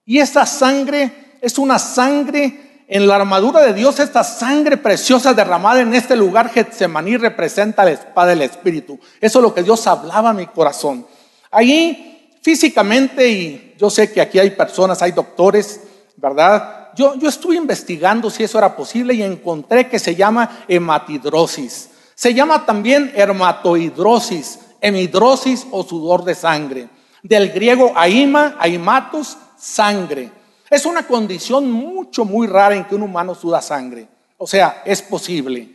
Y 0.06 0.20
esta 0.20 0.46
sangre 0.46 1.38
es 1.42 1.58
una 1.58 1.80
sangre 1.80 2.86
en 2.88 3.08
la 3.08 3.16
armadura 3.16 3.62
de 3.62 3.74
Dios, 3.74 4.00
esta 4.00 4.24
sangre 4.24 4.78
preciosa 4.78 5.34
derramada 5.34 5.82
en 5.82 5.94
este 5.94 6.16
lugar, 6.16 6.50
Getsemaní 6.50 7.18
representa 7.18 7.86
la 7.86 7.92
espada 7.92 8.30
del 8.30 8.42
Espíritu. 8.42 9.00
Eso 9.20 9.40
es 9.40 9.44
lo 9.44 9.54
que 9.54 9.64
Dios 9.64 9.88
hablaba 9.88 10.32
a 10.32 10.34
mi 10.34 10.46
corazón. 10.48 11.06
Allí 11.50 12.30
físicamente, 12.42 13.28
y 13.30 13.76
yo 13.80 13.90
sé 13.90 14.12
que 14.12 14.22
aquí 14.22 14.38
hay 14.38 14.52
personas, 14.52 15.02
hay 15.02 15.12
doctores, 15.12 15.82
¿verdad? 16.18 16.90
Yo, 16.96 17.16
yo 17.16 17.30
estuve 17.30 17.56
investigando 17.56 18.30
si 18.30 18.44
eso 18.44 18.58
era 18.58 18.76
posible 18.76 19.14
y 19.14 19.24
encontré 19.24 19.88
que 19.88 19.98
se 19.98 20.16
llama 20.16 20.64
hematidrosis. 20.68 21.90
Se 22.14 22.34
llama 22.34 22.66
también 22.66 23.12
hermatohidrosis, 23.16 24.60
hemidrosis 24.82 25.66
o 25.72 25.84
sudor 25.84 26.24
de 26.24 26.36
sangre. 26.36 26.90
Del 27.24 27.50
griego 27.50 27.94
aima, 27.96 28.56
aimatos, 28.60 29.38
sangre. 29.64 30.30
Es 30.70 30.86
una 30.86 31.08
condición 31.08 31.72
mucho, 31.72 32.26
muy 32.26 32.48
rara 32.48 32.76
en 32.76 32.84
que 32.86 32.96
un 32.96 33.04
humano 33.04 33.34
suda 33.34 33.62
sangre. 33.62 34.08
O 34.38 34.46
sea, 34.46 34.82
es 34.86 35.02
posible. 35.02 35.70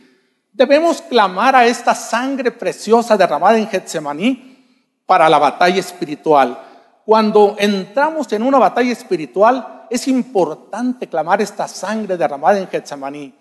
Debemos 0.53 1.01
clamar 1.01 1.55
a 1.55 1.65
esta 1.65 1.95
sangre 1.95 2.51
preciosa 2.51 3.17
derramada 3.17 3.57
en 3.57 3.67
Getsemaní 3.67 5.03
para 5.05 5.27
la 5.27 5.39
batalla 5.39 5.79
espiritual. 5.79 6.59
Cuando 7.03 7.55
entramos 7.57 8.31
en 8.31 8.43
una 8.43 8.59
batalla 8.59 8.91
espiritual, 8.91 9.87
es 9.89 10.07
importante 10.07 11.07
clamar 11.07 11.41
esta 11.41 11.67
sangre 11.67 12.15
derramada 12.15 12.59
en 12.59 12.67
Getsemaní. 12.67 13.33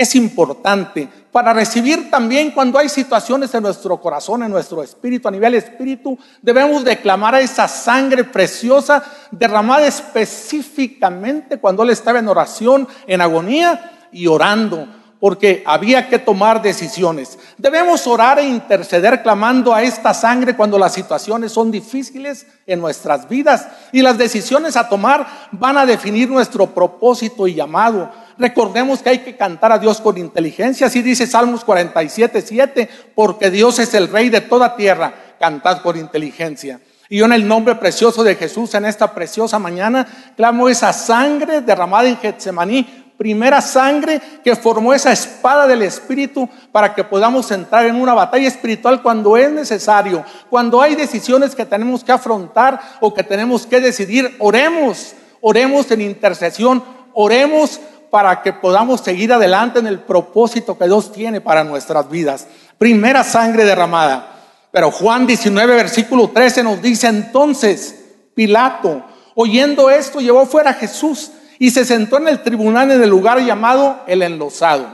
Es 0.00 0.14
importante 0.14 1.06
para 1.30 1.52
recibir 1.52 2.10
también 2.10 2.52
cuando 2.52 2.78
hay 2.78 2.88
situaciones 2.88 3.54
en 3.54 3.62
nuestro 3.62 4.00
corazón, 4.00 4.42
en 4.42 4.50
nuestro 4.50 4.82
espíritu, 4.82 5.28
a 5.28 5.30
nivel 5.30 5.54
espíritu, 5.54 6.18
debemos 6.40 6.82
declamar 6.82 7.34
a 7.34 7.40
esa 7.42 7.68
sangre 7.68 8.24
preciosa 8.24 9.04
derramada 9.30 9.86
específicamente 9.86 11.58
cuando 11.58 11.82
Él 11.82 11.90
estaba 11.90 12.18
en 12.18 12.28
oración, 12.28 12.88
en 13.06 13.20
agonía 13.20 14.08
y 14.10 14.26
orando 14.26 14.88
porque 15.20 15.62
había 15.66 16.08
que 16.08 16.18
tomar 16.18 16.62
decisiones. 16.62 17.38
Debemos 17.58 18.06
orar 18.06 18.38
e 18.38 18.48
interceder 18.48 19.22
clamando 19.22 19.74
a 19.74 19.82
esta 19.82 20.14
sangre 20.14 20.56
cuando 20.56 20.78
las 20.78 20.94
situaciones 20.94 21.52
son 21.52 21.70
difíciles 21.70 22.46
en 22.66 22.80
nuestras 22.80 23.28
vidas 23.28 23.68
y 23.92 24.00
las 24.00 24.16
decisiones 24.16 24.78
a 24.78 24.88
tomar 24.88 25.26
van 25.52 25.76
a 25.76 25.84
definir 25.84 26.30
nuestro 26.30 26.68
propósito 26.68 27.46
y 27.46 27.54
llamado. 27.54 28.10
Recordemos 28.40 29.02
que 29.02 29.10
hay 29.10 29.18
que 29.18 29.36
cantar 29.36 29.70
a 29.70 29.78
Dios 29.78 30.00
con 30.00 30.16
inteligencia, 30.16 30.86
así 30.86 31.02
dice 31.02 31.26
Salmos 31.26 31.62
47, 31.62 32.40
7, 32.40 32.88
porque 33.14 33.50
Dios 33.50 33.78
es 33.78 33.92
el 33.92 34.08
rey 34.08 34.30
de 34.30 34.40
toda 34.40 34.76
tierra, 34.76 35.12
cantad 35.38 35.82
con 35.82 35.98
inteligencia. 35.98 36.80
Y 37.10 37.18
yo 37.18 37.26
en 37.26 37.34
el 37.34 37.46
nombre 37.46 37.74
precioso 37.74 38.24
de 38.24 38.36
Jesús 38.36 38.74
en 38.74 38.86
esta 38.86 39.12
preciosa 39.12 39.58
mañana 39.58 40.06
clamo 40.36 40.70
esa 40.70 40.94
sangre 40.94 41.60
derramada 41.60 42.08
en 42.08 42.16
Getsemaní 42.16 43.00
primera 43.18 43.60
sangre 43.60 44.18
que 44.42 44.56
formó 44.56 44.94
esa 44.94 45.12
espada 45.12 45.66
del 45.66 45.82
Espíritu 45.82 46.48
para 46.72 46.94
que 46.94 47.04
podamos 47.04 47.50
entrar 47.50 47.84
en 47.84 47.96
una 47.96 48.14
batalla 48.14 48.48
espiritual 48.48 49.02
cuando 49.02 49.36
es 49.36 49.52
necesario, 49.52 50.24
cuando 50.48 50.80
hay 50.80 50.94
decisiones 50.94 51.54
que 51.54 51.66
tenemos 51.66 52.02
que 52.02 52.12
afrontar 52.12 52.80
o 53.00 53.12
que 53.12 53.22
tenemos 53.22 53.66
que 53.66 53.80
decidir, 53.80 54.34
oremos, 54.38 55.12
oremos 55.42 55.90
en 55.90 56.00
intercesión, 56.00 56.82
oremos 57.12 57.78
para 58.10 58.42
que 58.42 58.52
podamos 58.52 59.00
seguir 59.00 59.32
adelante 59.32 59.78
en 59.78 59.86
el 59.86 60.00
propósito 60.00 60.76
que 60.76 60.86
Dios 60.86 61.12
tiene 61.12 61.40
para 61.40 61.64
nuestras 61.64 62.10
vidas. 62.10 62.46
Primera 62.76 63.22
sangre 63.24 63.64
derramada. 63.64 64.26
Pero 64.70 64.90
Juan 64.90 65.26
19, 65.26 65.74
versículo 65.74 66.30
13 66.30 66.62
nos 66.62 66.82
dice 66.82 67.08
entonces, 67.08 68.04
Pilato, 68.34 69.04
oyendo 69.34 69.90
esto, 69.90 70.20
llevó 70.20 70.46
fuera 70.46 70.70
a 70.70 70.74
Jesús 70.74 71.32
y 71.58 71.70
se 71.70 71.84
sentó 71.84 72.18
en 72.18 72.28
el 72.28 72.42
tribunal 72.42 72.90
en 72.90 73.02
el 73.02 73.10
lugar 73.10 73.40
llamado 73.40 74.00
el 74.06 74.22
enlosado. 74.22 74.86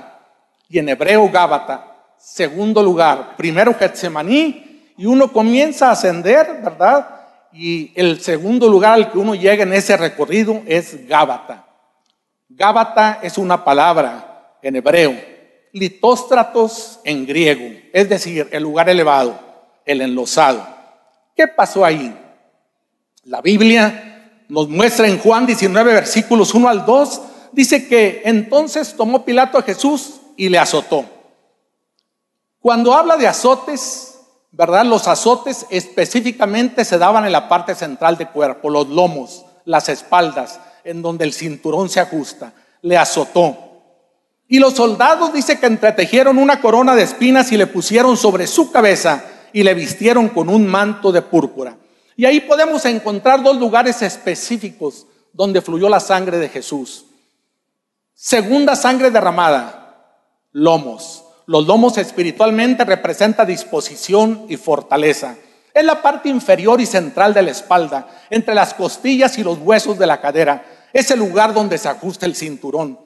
Y 0.68 0.78
en 0.78 0.88
hebreo 0.88 1.30
Gábata, 1.30 1.94
segundo 2.18 2.82
lugar, 2.82 3.36
primero 3.36 3.74
Getsemaní, 3.74 4.92
y 4.96 5.06
uno 5.06 5.30
comienza 5.30 5.88
a 5.88 5.92
ascender, 5.92 6.60
¿verdad? 6.62 7.08
Y 7.52 7.92
el 7.94 8.20
segundo 8.20 8.68
lugar 8.68 8.94
al 8.94 9.12
que 9.12 9.18
uno 9.18 9.34
llega 9.34 9.62
en 9.62 9.74
ese 9.74 9.96
recorrido 9.96 10.62
es 10.66 11.06
Gábata. 11.06 11.65
Gábata 12.48 13.18
es 13.22 13.38
una 13.38 13.64
palabra 13.64 14.58
en 14.62 14.76
hebreo, 14.76 15.14
litóstratos 15.72 17.00
en 17.04 17.26
griego, 17.26 17.76
es 17.92 18.08
decir, 18.08 18.48
el 18.52 18.62
lugar 18.62 18.88
elevado, 18.88 19.38
el 19.84 20.00
enlosado. 20.00 20.66
¿Qué 21.34 21.48
pasó 21.48 21.84
ahí? 21.84 22.16
La 23.24 23.40
Biblia 23.40 24.44
nos 24.48 24.68
muestra 24.68 25.08
en 25.08 25.18
Juan 25.18 25.44
19, 25.44 25.92
versículos 25.92 26.54
1 26.54 26.68
al 26.68 26.86
2, 26.86 27.22
dice 27.52 27.88
que 27.88 28.22
entonces 28.24 28.94
tomó 28.96 29.24
Pilato 29.24 29.58
a 29.58 29.62
Jesús 29.62 30.20
y 30.36 30.48
le 30.48 30.58
azotó. 30.58 31.04
Cuando 32.60 32.94
habla 32.94 33.16
de 33.16 33.26
azotes, 33.26 34.18
¿verdad? 34.52 34.84
Los 34.84 35.08
azotes 35.08 35.66
específicamente 35.70 36.84
se 36.84 36.98
daban 36.98 37.24
en 37.24 37.32
la 37.32 37.48
parte 37.48 37.74
central 37.74 38.16
del 38.16 38.28
cuerpo, 38.28 38.70
los 38.70 38.88
lomos, 38.88 39.44
las 39.64 39.88
espaldas, 39.88 40.60
en 40.86 41.02
donde 41.02 41.24
el 41.24 41.32
cinturón 41.32 41.88
se 41.88 42.00
ajusta. 42.00 42.54
Le 42.82 42.96
azotó. 42.96 43.56
Y 44.48 44.60
los 44.60 44.74
soldados 44.74 45.32
dice 45.32 45.58
que 45.58 45.66
entretejieron 45.66 46.38
una 46.38 46.60
corona 46.60 46.94
de 46.94 47.02
espinas 47.02 47.50
y 47.50 47.56
le 47.56 47.66
pusieron 47.66 48.16
sobre 48.16 48.46
su 48.46 48.70
cabeza 48.70 49.24
y 49.52 49.64
le 49.64 49.74
vistieron 49.74 50.28
con 50.28 50.48
un 50.48 50.66
manto 50.66 51.10
de 51.10 51.22
púrpura. 51.22 51.76
Y 52.16 52.24
ahí 52.24 52.40
podemos 52.40 52.84
encontrar 52.84 53.42
dos 53.42 53.56
lugares 53.56 54.00
específicos 54.02 55.06
donde 55.32 55.60
fluyó 55.60 55.88
la 55.88 56.00
sangre 56.00 56.38
de 56.38 56.48
Jesús. 56.48 57.06
Segunda 58.14 58.76
sangre 58.76 59.10
derramada, 59.10 60.22
lomos. 60.52 61.24
Los 61.46 61.66
lomos 61.66 61.98
espiritualmente 61.98 62.84
representa 62.84 63.44
disposición 63.44 64.46
y 64.48 64.56
fortaleza. 64.56 65.36
Es 65.74 65.84
la 65.84 66.00
parte 66.00 66.30
inferior 66.30 66.80
y 66.80 66.86
central 66.86 67.34
de 67.34 67.42
la 67.42 67.50
espalda, 67.50 68.08
entre 68.30 68.54
las 68.54 68.72
costillas 68.72 69.36
y 69.36 69.42
los 69.42 69.58
huesos 69.58 69.98
de 69.98 70.06
la 70.06 70.20
cadera. 70.20 70.75
Es 70.96 71.10
el 71.10 71.18
lugar 71.18 71.52
donde 71.52 71.76
se 71.76 71.90
ajusta 71.90 72.24
el 72.24 72.34
cinturón. 72.34 72.98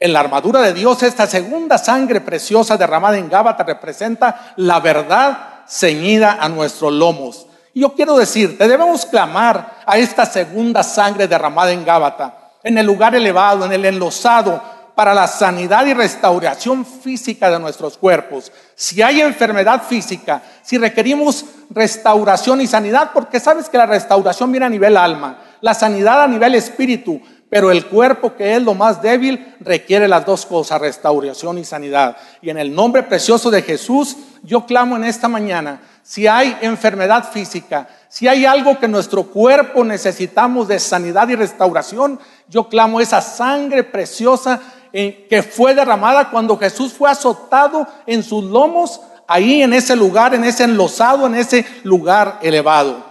En 0.00 0.12
la 0.12 0.18
armadura 0.18 0.60
de 0.60 0.72
Dios, 0.74 1.04
esta 1.04 1.24
segunda 1.28 1.78
sangre 1.78 2.20
preciosa 2.20 2.76
derramada 2.76 3.16
en 3.16 3.28
Gábata 3.28 3.62
representa 3.62 4.54
la 4.56 4.80
verdad 4.80 5.62
ceñida 5.68 6.38
a 6.40 6.48
nuestros 6.48 6.92
lomos. 6.92 7.46
Y 7.74 7.82
yo 7.82 7.94
quiero 7.94 8.18
decirte, 8.18 8.66
debemos 8.66 9.06
clamar 9.06 9.82
a 9.86 9.96
esta 9.98 10.26
segunda 10.26 10.82
sangre 10.82 11.28
derramada 11.28 11.70
en 11.70 11.84
Gábata, 11.84 12.54
en 12.64 12.76
el 12.76 12.84
lugar 12.84 13.14
elevado, 13.14 13.66
en 13.66 13.72
el 13.72 13.84
enlosado, 13.84 14.60
para 14.96 15.14
la 15.14 15.28
sanidad 15.28 15.86
y 15.86 15.94
restauración 15.94 16.84
física 16.84 17.48
de 17.52 17.60
nuestros 17.60 17.96
cuerpos. 17.96 18.50
Si 18.74 19.00
hay 19.00 19.20
enfermedad 19.20 19.84
física, 19.84 20.42
si 20.64 20.76
requerimos 20.76 21.44
restauración 21.70 22.60
y 22.62 22.66
sanidad, 22.66 23.12
porque 23.14 23.38
sabes 23.38 23.68
que 23.68 23.78
la 23.78 23.86
restauración 23.86 24.50
viene 24.50 24.66
a 24.66 24.70
nivel 24.70 24.96
alma, 24.96 25.38
la 25.60 25.74
sanidad 25.74 26.22
a 26.22 26.28
nivel 26.28 26.54
espíritu, 26.54 27.20
pero 27.50 27.70
el 27.70 27.86
cuerpo 27.86 28.34
que 28.34 28.56
es 28.56 28.62
lo 28.62 28.74
más 28.74 29.00
débil 29.00 29.54
requiere 29.60 30.06
las 30.06 30.26
dos 30.26 30.44
cosas, 30.44 30.80
restauración 30.80 31.58
y 31.58 31.64
sanidad. 31.64 32.16
Y 32.42 32.50
en 32.50 32.58
el 32.58 32.74
nombre 32.74 33.02
precioso 33.02 33.50
de 33.50 33.62
Jesús, 33.62 34.16
yo 34.42 34.66
clamo 34.66 34.96
en 34.96 35.04
esta 35.04 35.28
mañana, 35.28 35.80
si 36.02 36.26
hay 36.26 36.56
enfermedad 36.60 37.30
física, 37.30 37.88
si 38.08 38.28
hay 38.28 38.44
algo 38.44 38.78
que 38.78 38.88
nuestro 38.88 39.24
cuerpo 39.24 39.82
necesitamos 39.82 40.68
de 40.68 40.78
sanidad 40.78 41.28
y 41.28 41.36
restauración, 41.36 42.20
yo 42.48 42.68
clamo 42.68 43.00
esa 43.00 43.20
sangre 43.20 43.82
preciosa 43.82 44.60
que 44.92 45.42
fue 45.42 45.74
derramada 45.74 46.30
cuando 46.30 46.56
Jesús 46.58 46.92
fue 46.92 47.10
azotado 47.10 47.86
en 48.06 48.22
sus 48.22 48.44
lomos, 48.44 49.00
ahí 49.26 49.62
en 49.62 49.72
ese 49.72 49.96
lugar, 49.96 50.34
en 50.34 50.44
ese 50.44 50.64
enlosado, 50.64 51.26
en 51.26 51.34
ese 51.34 51.66
lugar 51.82 52.38
elevado. 52.42 53.07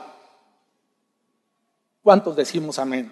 ¿Cuántos 2.08 2.38
decimos 2.38 2.80
amén? 2.80 3.12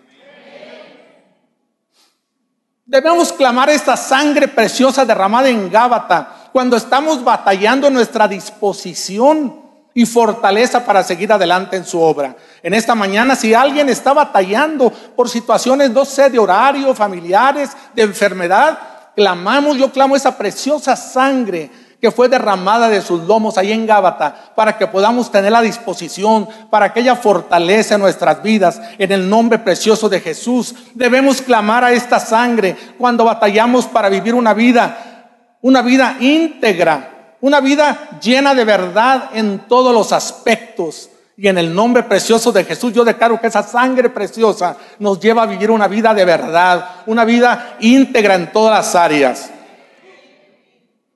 Debemos 2.85 3.33
clamar 3.33 3.69
esta 3.69 3.97
sangre 3.97 4.47
preciosa 4.47 5.03
derramada 5.03 5.49
en 5.49 5.69
Gábata 5.69 6.49
cuando 6.53 6.77
estamos 6.77 7.21
batallando 7.21 7.89
nuestra 7.89 8.25
disposición 8.25 9.59
y 9.93 10.05
fortaleza 10.05 10.85
para 10.85 11.03
seguir 11.03 11.33
adelante 11.33 11.75
en 11.75 11.83
su 11.83 11.99
obra. 11.99 12.37
En 12.63 12.73
esta 12.73 12.95
mañana, 12.95 13.35
si 13.35 13.53
alguien 13.53 13.89
está 13.89 14.13
batallando 14.13 14.89
por 14.89 15.27
situaciones, 15.27 15.89
no 15.89 16.05
sé, 16.05 16.29
de 16.29 16.39
horario, 16.39 16.95
familiares, 16.95 17.71
de 17.93 18.01
enfermedad, 18.01 18.79
clamamos, 19.13 19.75
yo 19.75 19.91
clamo 19.91 20.15
esa 20.15 20.37
preciosa 20.37 20.95
sangre 20.95 21.69
que 22.05 22.11
fue 22.11 22.29
derramada 22.29 22.87
de 22.87 23.01
sus 23.01 23.23
lomos 23.23 23.57
ahí 23.57 23.71
en 23.71 23.87
Gábata, 23.87 24.51
para 24.53 24.77
que 24.77 24.85
podamos 24.85 25.31
tener 25.31 25.51
la 25.51 25.63
disposición, 25.63 26.47
para 26.69 26.93
que 26.93 26.99
ella 26.99 27.15
fortalece 27.15 27.97
nuestras 27.97 28.43
vidas 28.43 28.79
en 28.99 29.11
el 29.11 29.27
nombre 29.27 29.57
precioso 29.57 30.07
de 30.07 30.19
Jesús. 30.19 30.75
Debemos 30.93 31.41
clamar 31.41 31.83
a 31.83 31.93
esta 31.93 32.19
sangre 32.19 32.77
cuando 32.99 33.25
batallamos 33.25 33.87
para 33.87 34.07
vivir 34.07 34.35
una 34.35 34.53
vida, 34.53 35.55
una 35.63 35.81
vida 35.81 36.17
íntegra, 36.19 37.37
una 37.41 37.59
vida 37.59 38.19
llena 38.21 38.53
de 38.53 38.65
verdad 38.65 39.31
en 39.33 39.65
todos 39.67 39.91
los 39.91 40.11
aspectos. 40.11 41.09
Y 41.35 41.47
en 41.47 41.57
el 41.57 41.73
nombre 41.73 42.03
precioso 42.03 42.51
de 42.51 42.65
Jesús 42.65 42.93
yo 42.93 43.03
declaro 43.03 43.41
que 43.41 43.47
esa 43.47 43.63
sangre 43.63 44.11
preciosa 44.11 44.77
nos 44.99 45.19
lleva 45.19 45.41
a 45.41 45.47
vivir 45.47 45.71
una 45.71 45.87
vida 45.87 46.13
de 46.13 46.23
verdad, 46.23 46.87
una 47.07 47.25
vida 47.25 47.77
íntegra 47.79 48.35
en 48.35 48.51
todas 48.51 48.77
las 48.77 48.93
áreas. 48.93 49.49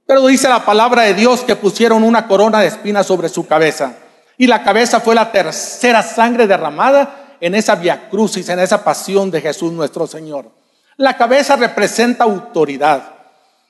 Pero 0.10 0.26
dice 0.26 0.50
la 0.50 0.66
palabra 0.66 1.04
de 1.04 1.14
Dios 1.14 1.42
que 1.42 1.56
pusieron 1.56 2.02
una 2.02 2.28
corona 2.28 2.62
de 2.62 2.66
espinas 2.66 3.06
sobre 3.06 3.30
su 3.30 3.46
cabeza. 3.46 3.94
Y 4.40 4.48
la 4.48 4.64
cabeza 4.64 5.00
fue 5.00 5.14
la 5.14 5.32
tercera 5.32 6.02
sangre 6.02 6.48
derramada 6.48 7.36
en 7.40 7.54
esa 7.54 7.76
via 7.76 8.10
crucis, 8.10 8.50
en 8.50 8.58
esa 8.58 8.84
pasión 8.84 9.30
de 9.30 9.40
Jesús 9.40 9.72
nuestro 9.72 10.08
Señor. 10.08 10.50
La 10.98 11.16
cabeza 11.16 11.58
representa 11.58 12.24
autoridad. 12.24 13.04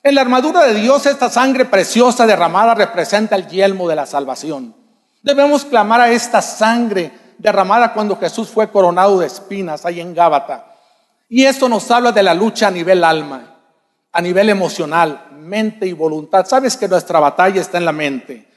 En 0.01 0.15
la 0.15 0.21
armadura 0.21 0.63
de 0.63 0.75
Dios, 0.75 1.05
esta 1.07 1.29
sangre 1.29 1.65
preciosa 1.65 2.25
derramada 2.25 2.73
representa 2.73 3.35
el 3.35 3.45
yelmo 3.45 3.89
de 3.89 3.97
la 3.97 4.05
salvación. 4.05 4.73
Debemos 5.21 5.65
clamar 5.65 5.99
a 5.99 6.09
esta 6.09 6.41
sangre 6.41 7.11
derramada 7.37 7.91
cuando 7.91 8.15
Jesús 8.15 8.47
fue 8.47 8.71
coronado 8.71 9.19
de 9.19 9.27
espinas 9.27 9.85
ahí 9.85 9.99
en 9.99 10.15
Gábata. 10.15 10.67
Y 11.27 11.43
esto 11.43 11.67
nos 11.67 11.91
habla 11.91 12.13
de 12.13 12.23
la 12.23 12.33
lucha 12.33 12.69
a 12.69 12.71
nivel 12.71 13.03
alma, 13.03 13.48
a 14.11 14.21
nivel 14.21 14.49
emocional, 14.49 15.27
mente 15.31 15.85
y 15.87 15.93
voluntad. 15.93 16.45
Sabes 16.45 16.77
que 16.77 16.87
nuestra 16.87 17.19
batalla 17.19 17.61
está 17.61 17.77
en 17.77 17.85
la 17.85 17.91
mente. 17.91 18.47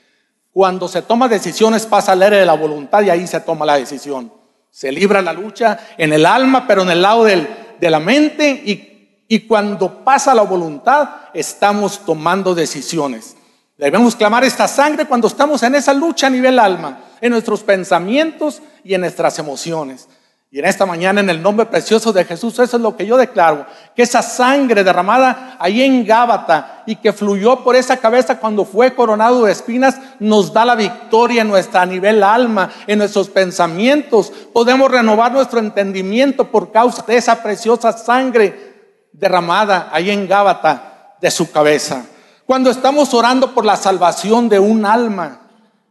Cuando 0.53 0.89
se 0.89 1.03
toma 1.03 1.29
decisiones 1.29 1.87
pasa 1.87 2.13
al 2.13 2.23
aire 2.23 2.39
de 2.39 2.47
la 2.47 2.55
voluntad 2.55 3.03
y 3.03 3.11
ahí 3.11 3.27
se 3.27 3.41
toma 3.41 3.67
la 3.67 3.77
decisión. 3.77 4.33
Se 4.71 4.91
libra 4.91 5.23
la 5.23 5.33
lucha 5.33 5.79
en 5.99 6.13
el 6.13 6.27
alma, 6.27 6.67
pero 6.67 6.83
en 6.83 6.91
el 6.91 7.03
lado 7.03 7.25
de 7.25 7.91
la 7.91 8.01
mente 8.01 8.63
y 8.65 8.93
y 9.33 9.47
cuando 9.47 10.05
pasa 10.05 10.35
la 10.35 10.43
voluntad, 10.43 11.09
estamos 11.33 12.05
tomando 12.05 12.55
decisiones. 12.55 13.35
Debemos 13.79 14.15
clamar 14.15 14.45
esta 14.45 14.69
sangre 14.69 15.07
cuando 15.07 15.27
estamos 15.27 15.63
en 15.63 15.75
esa 15.75 15.95
lucha 15.95 16.27
a 16.27 16.31
nivel 16.31 16.59
alma, 16.59 17.01
en 17.19 17.33
nuestros 17.33 17.63
pensamientos 17.63 18.61
y 18.85 18.93
en 18.93 19.01
nuestras 19.01 19.39
emociones. 19.39 20.07
Y 20.55 20.59
en 20.59 20.67
esta 20.67 20.85
mañana, 20.85 21.23
en 21.23 21.31
el 21.31 21.41
nombre 21.41 21.65
precioso 21.65 22.13
de 22.13 22.27
Jesús, 22.27 22.59
eso 22.59 22.77
es 22.77 22.83
lo 22.83 22.95
que 22.95 23.07
yo 23.07 23.17
declaro, 23.17 23.65
que 23.97 24.03
esa 24.03 24.21
sangre 24.21 24.85
derramada 24.85 25.57
ahí 25.59 25.81
en 25.81 26.05
Gábata 26.05 26.83
y 26.85 26.97
que 26.97 27.15
fluyó 27.15 27.65
por 27.65 27.75
esa 27.75 27.97
cabeza 27.97 28.39
cuando 28.39 28.67
fue 28.67 28.95
coronado 28.95 29.47
de 29.47 29.53
espinas, 29.53 29.97
nos 30.19 30.53
da 30.53 30.67
la 30.67 30.75
victoria 30.75 31.41
en 31.41 31.49
nuestra 31.49 31.87
nivel 31.87 32.23
alma, 32.23 32.71
en 32.87 32.99
nuestros 32.99 33.31
pensamientos. 33.31 34.31
Podemos 34.53 34.91
renovar 34.91 35.33
nuestro 35.33 35.59
entendimiento 35.59 36.51
por 36.51 36.71
causa 36.71 37.03
de 37.07 37.17
esa 37.17 37.43
preciosa 37.43 37.93
sangre 37.93 39.09
derramada 39.11 39.89
ahí 39.91 40.11
en 40.11 40.29
Gábata 40.29 41.17
de 41.19 41.31
su 41.31 41.51
cabeza. 41.51 42.05
Cuando 42.45 42.69
estamos 42.69 43.15
orando 43.15 43.55
por 43.55 43.65
la 43.65 43.77
salvación 43.77 44.51
de 44.51 44.59
un 44.59 44.85
alma, 44.85 45.42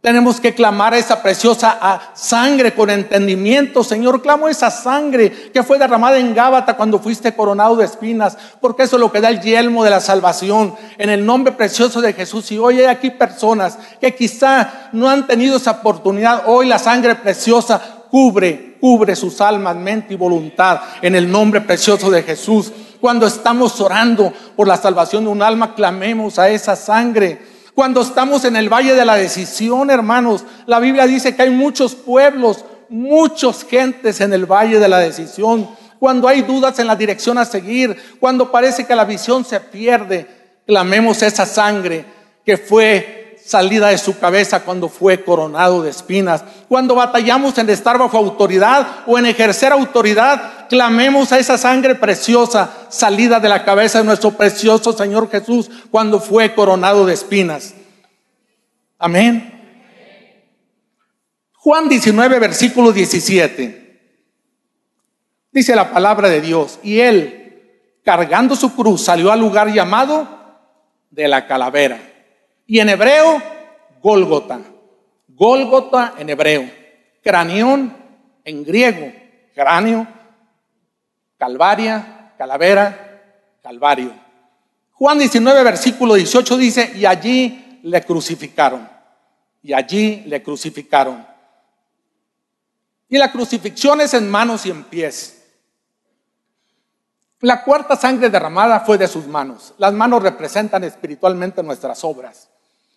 tenemos 0.01 0.39
que 0.39 0.55
clamar 0.55 0.95
esa 0.95 1.21
preciosa 1.21 2.11
sangre 2.15 2.73
con 2.73 2.89
entendimiento. 2.89 3.83
Señor, 3.83 4.23
clamo 4.23 4.47
esa 4.47 4.71
sangre 4.71 5.31
que 5.53 5.61
fue 5.61 5.77
derramada 5.77 6.17
en 6.17 6.33
Gábata 6.33 6.75
cuando 6.75 6.97
fuiste 6.97 7.35
coronado 7.35 7.75
de 7.75 7.85
espinas, 7.85 8.35
porque 8.59 8.83
eso 8.83 8.95
es 8.95 8.99
lo 8.99 9.11
que 9.11 9.21
da 9.21 9.29
el 9.29 9.41
yelmo 9.41 9.83
de 9.83 9.91
la 9.91 9.99
salvación. 9.99 10.73
En 10.97 11.11
el 11.11 11.23
nombre 11.23 11.53
precioso 11.53 12.01
de 12.01 12.13
Jesús. 12.13 12.51
Y 12.51 12.57
hoy 12.57 12.79
hay 12.79 12.85
aquí 12.85 13.11
personas 13.11 13.77
que 13.99 14.15
quizá 14.15 14.89
no 14.91 15.07
han 15.07 15.27
tenido 15.27 15.57
esa 15.57 15.71
oportunidad. 15.71 16.45
Hoy 16.47 16.65
la 16.65 16.79
sangre 16.79 17.13
preciosa 17.13 17.79
cubre, 18.09 18.77
cubre 18.81 19.15
sus 19.15 19.39
almas, 19.39 19.75
mente 19.75 20.15
y 20.15 20.17
voluntad. 20.17 20.81
En 21.03 21.13
el 21.13 21.31
nombre 21.31 21.61
precioso 21.61 22.09
de 22.09 22.23
Jesús. 22.23 22.71
Cuando 22.99 23.27
estamos 23.27 23.79
orando 23.79 24.33
por 24.55 24.67
la 24.67 24.77
salvación 24.77 25.25
de 25.25 25.29
un 25.29 25.43
alma, 25.43 25.75
clamemos 25.75 26.39
a 26.39 26.49
esa 26.49 26.75
sangre. 26.75 27.50
Cuando 27.73 28.01
estamos 28.01 28.43
en 28.45 28.55
el 28.55 28.69
valle 28.69 28.93
de 28.93 29.05
la 29.05 29.15
decisión, 29.15 29.89
hermanos, 29.89 30.43
la 30.65 30.79
Biblia 30.79 31.07
dice 31.07 31.35
que 31.35 31.43
hay 31.43 31.49
muchos 31.49 31.95
pueblos, 31.95 32.65
muchas 32.89 33.63
gentes 33.63 34.19
en 34.21 34.33
el 34.33 34.45
valle 34.45 34.79
de 34.79 34.89
la 34.89 34.99
decisión. 34.99 35.69
Cuando 35.99 36.27
hay 36.27 36.41
dudas 36.41 36.77
en 36.79 36.87
la 36.87 36.95
dirección 36.95 37.37
a 37.37 37.45
seguir, 37.45 37.95
cuando 38.19 38.51
parece 38.51 38.85
que 38.85 38.95
la 38.95 39.05
visión 39.05 39.45
se 39.45 39.59
pierde, 39.59 40.27
clamemos 40.65 41.21
esa 41.21 41.45
sangre 41.45 42.05
que 42.45 42.57
fue 42.57 43.21
salida 43.43 43.89
de 43.89 43.97
su 43.97 44.17
cabeza 44.19 44.61
cuando 44.61 44.87
fue 44.87 45.23
coronado 45.23 45.81
de 45.81 45.89
espinas. 45.89 46.43
Cuando 46.67 46.95
batallamos 46.95 47.57
en 47.57 47.69
estar 47.69 47.97
bajo 47.97 48.17
autoridad 48.17 49.03
o 49.07 49.17
en 49.17 49.25
ejercer 49.25 49.71
autoridad, 49.71 50.60
clamemos 50.71 51.33
a 51.33 51.37
esa 51.37 51.57
sangre 51.57 51.95
preciosa 51.95 52.87
salida 52.87 53.41
de 53.41 53.49
la 53.49 53.65
cabeza 53.65 53.97
de 53.97 54.05
nuestro 54.05 54.31
precioso 54.31 54.93
Señor 54.93 55.29
Jesús 55.29 55.69
cuando 55.91 56.21
fue 56.21 56.55
coronado 56.55 57.05
de 57.05 57.13
espinas. 57.13 57.75
Amén. 58.97 59.51
Juan 61.55 61.89
19, 61.89 62.39
versículo 62.39 62.93
17. 62.93 63.99
Dice 65.51 65.75
la 65.75 65.91
palabra 65.91 66.29
de 66.29 66.39
Dios, 66.39 66.79
y 66.81 67.01
él, 67.01 67.97
cargando 68.05 68.55
su 68.55 68.73
cruz, 68.73 69.03
salió 69.03 69.29
al 69.29 69.41
lugar 69.41 69.73
llamado 69.73 70.25
de 71.09 71.27
la 71.27 71.47
calavera 71.47 71.99
y 72.65 72.79
en 72.79 72.87
hebreo, 72.87 73.43
Gólgota. 74.01 74.61
Gólgota 75.27 76.13
en 76.17 76.29
hebreo. 76.29 76.71
Cranión 77.21 77.93
en 78.45 78.63
griego. 78.63 79.11
Cráneo, 79.53 80.07
Calvaria, 81.41 82.35
calavera, 82.37 83.57
Calvario. 83.63 84.13
Juan 84.91 85.17
19, 85.17 85.63
versículo 85.63 86.13
18 86.13 86.55
dice, 86.55 86.93
y 86.95 87.03
allí 87.03 87.79
le 87.81 88.03
crucificaron. 88.03 88.87
y 89.63 89.73
allí 89.73 90.23
le 90.27 90.43
crucificaron. 90.43 91.25
Y 93.09 93.17
la 93.17 93.31
crucifixión 93.31 94.01
es 94.01 94.13
en 94.13 94.29
manos 94.29 94.67
y 94.67 94.69
en 94.69 94.83
pies. 94.83 95.43
La 97.39 97.63
cuarta 97.63 97.95
sangre 97.95 98.29
derramada 98.29 98.81
fue 98.81 98.99
de 98.99 99.07
sus 99.07 99.25
manos. 99.25 99.73
Las 99.79 99.93
manos 99.93 100.21
representan 100.21 100.83
espiritualmente 100.83 101.63
nuestras 101.63 102.03
obras. 102.03 102.49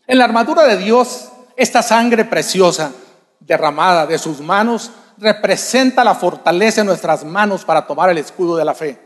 En 0.06 0.18
la 0.18 0.24
armadura 0.24 0.64
de 0.64 0.76
Dios, 0.76 1.30
esta 1.56 1.82
sangre 1.82 2.26
preciosa 2.26 2.92
derramada 3.40 4.06
de 4.06 4.18
sus 4.18 4.40
manos 4.40 4.90
representa 5.18 6.04
la 6.04 6.14
fortaleza 6.14 6.80
en 6.80 6.86
nuestras 6.86 7.24
manos 7.24 7.64
para 7.64 7.86
tomar 7.86 8.10
el 8.10 8.18
escudo 8.18 8.56
de 8.56 8.64
la 8.64 8.74
fe. 8.74 8.98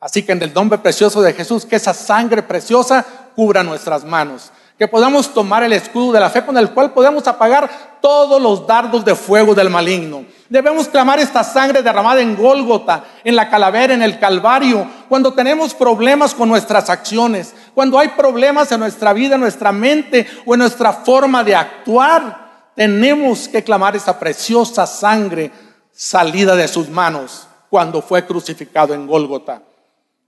Así 0.00 0.22
que 0.22 0.32
en 0.32 0.42
el 0.42 0.52
nombre 0.52 0.78
precioso 0.78 1.22
de 1.22 1.32
Jesús, 1.32 1.64
que 1.64 1.76
esa 1.76 1.94
sangre 1.94 2.42
preciosa 2.42 3.04
cubra 3.34 3.62
nuestras 3.62 4.04
manos 4.04 4.52
que 4.78 4.88
podamos 4.88 5.32
tomar 5.32 5.62
el 5.62 5.72
escudo 5.72 6.12
de 6.12 6.20
la 6.20 6.30
fe 6.30 6.44
con 6.44 6.56
el 6.58 6.70
cual 6.70 6.92
podemos 6.92 7.26
apagar 7.28 7.70
todos 8.00 8.42
los 8.42 8.66
dardos 8.66 9.04
de 9.04 9.14
fuego 9.14 9.54
del 9.54 9.70
maligno. 9.70 10.24
Debemos 10.48 10.88
clamar 10.88 11.20
esta 11.20 11.44
sangre 11.44 11.80
derramada 11.80 12.20
en 12.20 12.36
Gólgota, 12.36 13.04
en 13.22 13.36
la 13.36 13.48
calavera, 13.48 13.94
en 13.94 14.02
el 14.02 14.18
Calvario, 14.18 14.86
cuando 15.08 15.32
tenemos 15.32 15.74
problemas 15.74 16.34
con 16.34 16.48
nuestras 16.48 16.90
acciones, 16.90 17.54
cuando 17.72 17.98
hay 17.98 18.08
problemas 18.08 18.72
en 18.72 18.80
nuestra 18.80 19.12
vida, 19.12 19.36
en 19.36 19.40
nuestra 19.42 19.70
mente 19.70 20.26
o 20.44 20.54
en 20.54 20.60
nuestra 20.60 20.92
forma 20.92 21.44
de 21.44 21.54
actuar. 21.54 22.43
Tenemos 22.74 23.48
que 23.48 23.62
clamar 23.62 23.96
esa 23.96 24.18
preciosa 24.18 24.86
sangre 24.86 25.50
salida 25.92 26.56
de 26.56 26.68
sus 26.68 26.88
manos 26.88 27.46
cuando 27.70 28.02
fue 28.02 28.26
crucificado 28.26 28.94
en 28.94 29.06
Gólgota. 29.06 29.62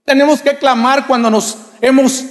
Tenemos 0.05 0.41
que 0.41 0.57
clamar 0.57 1.07
cuando 1.07 1.29
nos 1.29 1.57
hemos 1.81 2.23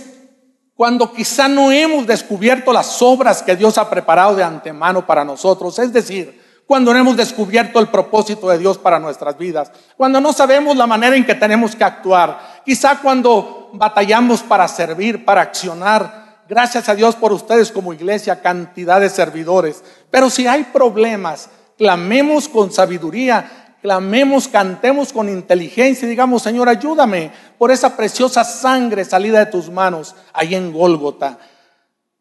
cuando 0.74 1.10
quizá 1.10 1.48
no 1.48 1.72
hemos 1.72 2.06
descubierto 2.06 2.70
las 2.70 3.00
obras 3.00 3.42
que 3.42 3.56
Dios 3.56 3.78
ha 3.78 3.88
preparado 3.88 4.36
de 4.36 4.44
antemano 4.44 5.06
para 5.06 5.24
nosotros, 5.24 5.78
es 5.78 5.90
decir, 5.90 6.38
cuando 6.66 6.92
no 6.92 6.98
hemos 6.98 7.16
descubierto 7.16 7.78
el 7.78 7.88
propósito 7.88 8.50
de 8.50 8.58
Dios 8.58 8.76
para 8.76 8.98
nuestras 8.98 9.38
vidas, 9.38 9.72
cuando 9.96 10.20
no 10.20 10.34
sabemos 10.34 10.76
la 10.76 10.86
manera 10.86 11.16
en 11.16 11.24
que 11.24 11.34
tenemos 11.34 11.74
que 11.74 11.84
actuar, 11.84 12.62
quizá 12.64 12.98
cuando 13.00 13.70
batallamos 13.72 14.42
para 14.42 14.68
servir, 14.68 15.24
para 15.24 15.42
accionar. 15.42 16.25
Gracias 16.48 16.88
a 16.88 16.94
Dios 16.94 17.16
por 17.16 17.32
ustedes 17.32 17.72
como 17.72 17.92
iglesia, 17.92 18.40
cantidad 18.40 19.00
de 19.00 19.10
servidores. 19.10 19.82
Pero 20.10 20.30
si 20.30 20.46
hay 20.46 20.64
problemas, 20.64 21.48
clamemos 21.76 22.48
con 22.48 22.72
sabiduría 22.72 23.66
clamemos, 23.86 24.48
cantemos 24.48 25.12
con 25.12 25.28
inteligencia 25.28 26.06
y 26.06 26.10
digamos, 26.10 26.42
Señor, 26.42 26.68
ayúdame 26.68 27.30
por 27.56 27.70
esa 27.70 27.96
preciosa 27.96 28.42
sangre 28.42 29.04
salida 29.04 29.38
de 29.38 29.46
tus 29.46 29.70
manos 29.70 30.16
ahí 30.32 30.56
en 30.56 30.72
Gólgota. 30.72 31.38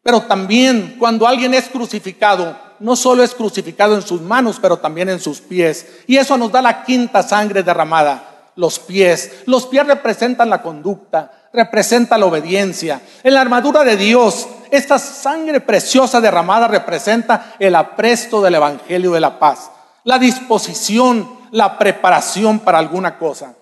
Pero 0.00 0.22
también 0.22 0.94
cuando 0.96 1.26
alguien 1.26 1.54
es 1.54 1.64
crucificado, 1.64 2.56
no 2.78 2.94
solo 2.94 3.24
es 3.24 3.34
crucificado 3.34 3.96
en 3.96 4.02
sus 4.02 4.20
manos, 4.20 4.58
pero 4.62 4.76
también 4.76 5.08
en 5.08 5.18
sus 5.18 5.40
pies. 5.40 6.04
Y 6.06 6.18
eso 6.18 6.38
nos 6.38 6.52
da 6.52 6.62
la 6.62 6.84
quinta 6.84 7.24
sangre 7.24 7.64
derramada, 7.64 8.52
los 8.54 8.78
pies. 8.78 9.42
Los 9.46 9.66
pies 9.66 9.84
representan 9.88 10.48
la 10.48 10.62
conducta, 10.62 11.45
representan 11.56 12.20
la 12.20 12.26
obediencia. 12.26 13.00
En 13.24 13.34
la 13.34 13.40
armadura 13.40 13.82
de 13.82 13.96
Dios, 13.96 14.46
esta 14.70 15.00
sangre 15.00 15.60
preciosa 15.60 16.20
derramada 16.20 16.68
representa 16.68 17.54
el 17.58 17.74
apresto 17.74 18.40
del 18.40 18.54
Evangelio 18.54 19.10
de 19.12 19.20
la 19.20 19.40
paz, 19.40 19.70
la 20.04 20.18
disposición 20.20 21.36
la 21.50 21.78
preparación 21.78 22.58
para 22.58 22.78
alguna 22.78 23.18
cosa. 23.18 23.54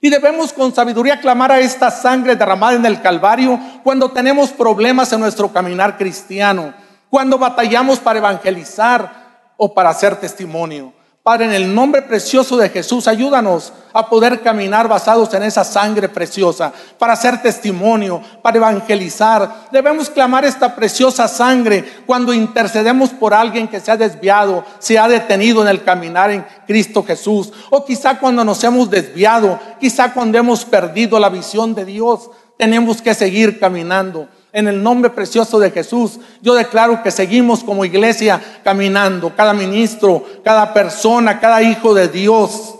Y 0.00 0.08
debemos 0.08 0.52
con 0.52 0.74
sabiduría 0.74 1.20
clamar 1.20 1.52
a 1.52 1.60
esta 1.60 1.90
sangre 1.90 2.36
derramada 2.36 2.74
en 2.74 2.86
el 2.86 3.02
Calvario 3.02 3.60
cuando 3.82 4.10
tenemos 4.10 4.50
problemas 4.50 5.12
en 5.12 5.20
nuestro 5.20 5.52
caminar 5.52 5.98
cristiano, 5.98 6.72
cuando 7.10 7.38
batallamos 7.38 7.98
para 7.98 8.18
evangelizar 8.18 9.52
o 9.56 9.74
para 9.74 9.90
hacer 9.90 10.16
testimonio. 10.16 10.92
Padre, 11.22 11.44
en 11.44 11.52
el 11.52 11.74
nombre 11.74 12.00
precioso 12.00 12.56
de 12.56 12.70
Jesús, 12.70 13.06
ayúdanos 13.06 13.74
a 13.92 14.08
poder 14.08 14.40
caminar 14.40 14.88
basados 14.88 15.34
en 15.34 15.42
esa 15.42 15.64
sangre 15.64 16.08
preciosa, 16.08 16.72
para 16.98 17.12
hacer 17.12 17.42
testimonio, 17.42 18.22
para 18.40 18.56
evangelizar. 18.56 19.68
Debemos 19.70 20.08
clamar 20.08 20.46
esta 20.46 20.74
preciosa 20.74 21.28
sangre 21.28 21.84
cuando 22.06 22.32
intercedemos 22.32 23.10
por 23.10 23.34
alguien 23.34 23.68
que 23.68 23.80
se 23.80 23.90
ha 23.90 23.98
desviado, 23.98 24.64
se 24.78 24.98
ha 24.98 25.08
detenido 25.08 25.60
en 25.60 25.68
el 25.68 25.84
caminar 25.84 26.30
en 26.30 26.46
Cristo 26.66 27.04
Jesús, 27.04 27.52
o 27.68 27.84
quizá 27.84 28.18
cuando 28.18 28.42
nos 28.42 28.64
hemos 28.64 28.88
desviado, 28.88 29.60
quizá 29.78 30.14
cuando 30.14 30.38
hemos 30.38 30.64
perdido 30.64 31.18
la 31.18 31.28
visión 31.28 31.74
de 31.74 31.84
Dios, 31.84 32.30
tenemos 32.56 33.02
que 33.02 33.12
seguir 33.12 33.60
caminando. 33.60 34.26
En 34.52 34.66
el 34.66 34.82
nombre 34.82 35.10
precioso 35.10 35.60
de 35.60 35.70
Jesús, 35.70 36.18
yo 36.42 36.54
declaro 36.54 37.02
que 37.02 37.12
seguimos 37.12 37.62
como 37.62 37.84
iglesia 37.84 38.40
caminando, 38.64 39.34
cada 39.36 39.52
ministro, 39.52 40.24
cada 40.42 40.72
persona, 40.74 41.38
cada 41.38 41.62
hijo 41.62 41.94
de 41.94 42.08
Dios. 42.08 42.74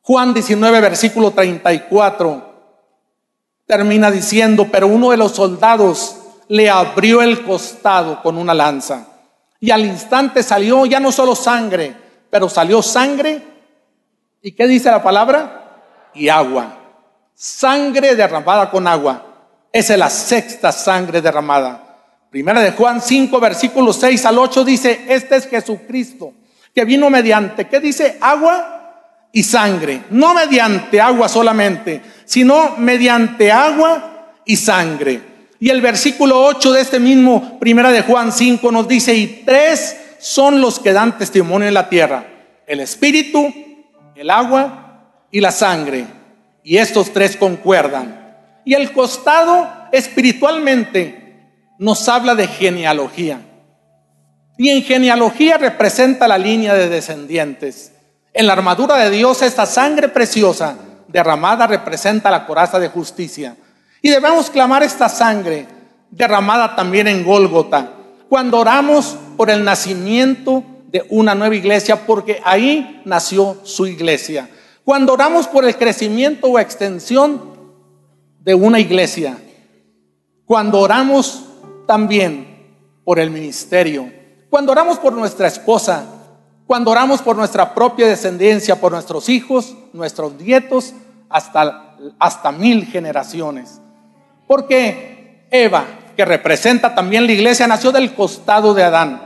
Juan 0.00 0.32
19, 0.32 0.80
versículo 0.80 1.32
34, 1.32 2.54
termina 3.66 4.10
diciendo, 4.10 4.68
pero 4.70 4.86
uno 4.86 5.10
de 5.10 5.18
los 5.18 5.32
soldados 5.32 6.16
le 6.48 6.70
abrió 6.70 7.20
el 7.20 7.44
costado 7.44 8.22
con 8.22 8.38
una 8.38 8.54
lanza. 8.54 9.06
Y 9.60 9.70
al 9.70 9.84
instante 9.84 10.42
salió 10.42 10.86
ya 10.86 11.00
no 11.00 11.12
solo 11.12 11.34
sangre, 11.34 11.94
pero 12.30 12.48
salió 12.48 12.80
sangre. 12.80 13.42
¿Y 14.40 14.52
qué 14.52 14.66
dice 14.66 14.90
la 14.90 15.02
palabra? 15.02 16.10
Y 16.14 16.28
agua 16.28 16.85
sangre 17.36 18.16
derramada 18.16 18.70
con 18.70 18.88
agua. 18.88 19.24
Esa 19.70 19.92
es 19.92 19.98
la 19.98 20.08
sexta 20.08 20.72
sangre 20.72 21.20
derramada. 21.20 21.82
Primera 22.30 22.60
de 22.60 22.72
Juan 22.72 23.00
5, 23.00 23.38
versículos 23.38 23.96
6 23.96 24.24
al 24.24 24.38
8 24.38 24.64
dice, 24.64 25.04
este 25.08 25.36
es 25.36 25.48
Jesucristo, 25.48 26.32
que 26.74 26.84
vino 26.84 27.08
mediante, 27.10 27.66
¿qué 27.68 27.78
dice? 27.78 28.16
Agua 28.20 29.28
y 29.32 29.42
sangre. 29.42 30.04
No 30.10 30.34
mediante 30.34 31.00
agua 31.00 31.28
solamente, 31.28 32.00
sino 32.24 32.74
mediante 32.78 33.52
agua 33.52 34.32
y 34.44 34.56
sangre. 34.56 35.20
Y 35.60 35.68
el 35.68 35.80
versículo 35.80 36.42
8 36.42 36.72
de 36.72 36.80
este 36.80 36.98
mismo 36.98 37.58
Primera 37.58 37.90
de 37.90 38.02
Juan 38.02 38.32
5 38.32 38.72
nos 38.72 38.88
dice, 38.88 39.14
y 39.14 39.42
tres 39.44 39.96
son 40.18 40.60
los 40.60 40.78
que 40.78 40.92
dan 40.92 41.18
testimonio 41.18 41.68
en 41.68 41.74
la 41.74 41.88
tierra, 41.88 42.26
el 42.66 42.80
espíritu, 42.80 43.52
el 44.14 44.30
agua 44.30 45.02
y 45.30 45.40
la 45.40 45.52
sangre 45.52 46.06
y 46.66 46.78
estos 46.78 47.12
tres 47.12 47.36
concuerdan. 47.36 48.34
Y 48.64 48.74
el 48.74 48.90
costado 48.90 49.68
espiritualmente 49.92 51.52
nos 51.78 52.08
habla 52.08 52.34
de 52.34 52.48
genealogía. 52.48 53.38
Y 54.58 54.70
en 54.70 54.82
genealogía 54.82 55.58
representa 55.58 56.26
la 56.26 56.36
línea 56.36 56.74
de 56.74 56.88
descendientes. 56.88 57.92
En 58.32 58.48
la 58.48 58.54
armadura 58.54 58.96
de 58.96 59.10
Dios 59.10 59.42
esta 59.42 59.64
sangre 59.64 60.08
preciosa 60.08 60.76
derramada 61.06 61.68
representa 61.68 62.32
la 62.32 62.44
coraza 62.44 62.80
de 62.80 62.88
justicia. 62.88 63.56
Y 64.02 64.10
debemos 64.10 64.50
clamar 64.50 64.82
esta 64.82 65.08
sangre 65.08 65.68
derramada 66.10 66.74
también 66.74 67.06
en 67.06 67.22
Gólgota 67.22 67.92
cuando 68.28 68.58
oramos 68.58 69.16
por 69.36 69.50
el 69.50 69.62
nacimiento 69.62 70.64
de 70.88 71.06
una 71.10 71.36
nueva 71.36 71.54
iglesia, 71.54 72.04
porque 72.06 72.40
ahí 72.44 73.02
nació 73.04 73.56
su 73.62 73.86
iglesia. 73.86 74.48
Cuando 74.86 75.14
oramos 75.14 75.48
por 75.48 75.64
el 75.64 75.76
crecimiento 75.76 76.46
o 76.46 76.60
extensión 76.60 77.42
de 78.38 78.54
una 78.54 78.78
iglesia, 78.78 79.36
cuando 80.44 80.78
oramos 80.78 81.44
también 81.88 82.78
por 83.04 83.18
el 83.18 83.32
ministerio, 83.32 84.08
cuando 84.48 84.70
oramos 84.70 85.00
por 85.00 85.12
nuestra 85.12 85.48
esposa, 85.48 86.04
cuando 86.68 86.92
oramos 86.92 87.20
por 87.20 87.34
nuestra 87.34 87.74
propia 87.74 88.06
descendencia, 88.06 88.80
por 88.80 88.92
nuestros 88.92 89.28
hijos, 89.28 89.74
nuestros 89.92 90.34
nietos, 90.34 90.94
hasta, 91.28 91.96
hasta 92.20 92.52
mil 92.52 92.86
generaciones. 92.86 93.80
Porque 94.46 95.48
Eva, 95.50 95.84
que 96.16 96.24
representa 96.24 96.94
también 96.94 97.26
la 97.26 97.32
iglesia, 97.32 97.66
nació 97.66 97.90
del 97.90 98.14
costado 98.14 98.72
de 98.72 98.84
Adán. 98.84 99.25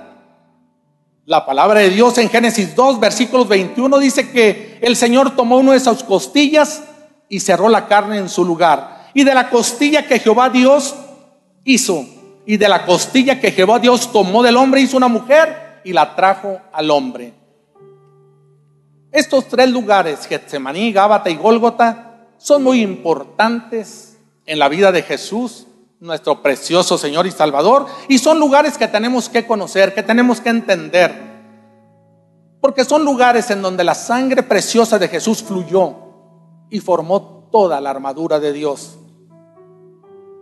La 1.31 1.47
palabra 1.47 1.79
de 1.79 1.91
Dios 1.91 2.19
en 2.19 2.29
Génesis 2.29 2.75
2, 2.75 2.99
versículos 2.99 3.47
21 3.47 4.01
dice 4.01 4.33
que 4.33 4.81
el 4.83 4.97
Señor 4.97 5.37
tomó 5.37 5.59
uno 5.59 5.71
de 5.71 5.79
sus 5.79 6.03
costillas 6.03 6.83
y 7.29 7.39
cerró 7.39 7.69
la 7.69 7.87
carne 7.87 8.19
en 8.19 8.29
su 8.29 8.45
lugar. 8.45 9.13
Y 9.15 9.23
de 9.23 9.33
la 9.33 9.49
costilla 9.49 10.09
que 10.09 10.19
Jehová 10.19 10.51
Dios 10.51 10.97
hizo, 11.63 12.05
y 12.47 12.57
de 12.57 12.69
la 12.69 12.85
costilla 12.85 13.39
que 13.39 13.53
Jehová 13.53 13.79
Dios 13.79 14.11
tomó 14.11 14.43
del 14.43 14.57
hombre, 14.57 14.81
hizo 14.81 14.97
una 14.97 15.07
mujer 15.07 15.81
y 15.85 15.93
la 15.93 16.17
trajo 16.17 16.59
al 16.73 16.91
hombre. 16.91 17.33
Estos 19.13 19.47
tres 19.47 19.71
lugares, 19.71 20.27
Getsemaní, 20.27 20.93
Gábata 20.93 21.31
y 21.31 21.37
Gólgota, 21.37 22.27
son 22.39 22.65
muy 22.65 22.83
importantes 22.83 24.19
en 24.47 24.59
la 24.59 24.69
vida 24.69 24.91
de 24.91 25.03
Jesús 25.03 25.69
nuestro 26.01 26.43
precioso 26.43 26.99
Señor 26.99 27.27
y 27.27 27.31
Salvador. 27.31 27.87
Y 28.09 28.19
son 28.19 28.41
lugares 28.41 28.77
que 28.77 28.89
tenemos 28.89 29.29
que 29.29 29.47
conocer, 29.47 29.95
que 29.95 30.03
tenemos 30.03 30.41
que 30.41 30.49
entender. 30.49 31.31
Porque 32.61 32.85
son 32.85 33.05
lugares 33.05 33.51
en 33.51 33.63
donde 33.63 33.85
la 33.85 33.95
sangre 33.95 34.43
preciosa 34.43 34.99
de 34.99 35.09
Jesús 35.09 35.43
fluyó 35.43 35.95
y 36.71 36.81
formó 36.81 37.49
toda 37.51 37.81
la 37.81 37.91
armadura 37.91 38.39
de 38.39 38.53
Dios. 38.53 38.97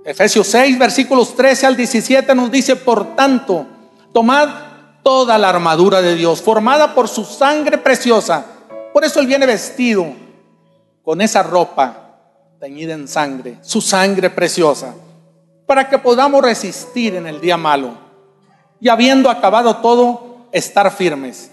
Efesios 0.04 0.46
6, 0.46 0.78
versículos 0.78 1.34
13 1.36 1.66
al 1.66 1.76
17 1.76 2.34
nos 2.34 2.50
dice, 2.50 2.76
por 2.76 3.14
tanto, 3.14 3.66
tomad 4.12 4.48
toda 5.02 5.38
la 5.38 5.50
armadura 5.50 6.00
de 6.00 6.14
Dios, 6.14 6.40
formada 6.40 6.94
por 6.94 7.08
su 7.08 7.24
sangre 7.24 7.78
preciosa. 7.78 8.44
Por 8.92 9.04
eso 9.04 9.20
Él 9.20 9.26
viene 9.26 9.46
vestido 9.46 10.06
con 11.02 11.20
esa 11.20 11.42
ropa 11.42 12.08
teñida 12.58 12.94
en 12.94 13.06
sangre, 13.06 13.58
su 13.62 13.80
sangre 13.80 14.30
preciosa, 14.30 14.94
para 15.68 15.88
que 15.88 15.98
podamos 15.98 16.42
resistir 16.42 17.14
en 17.14 17.28
el 17.28 17.40
día 17.40 17.56
malo 17.56 17.92
y 18.80 18.88
habiendo 18.88 19.30
acabado 19.30 19.76
todo, 19.76 20.48
estar 20.50 20.90
firmes. 20.90 21.52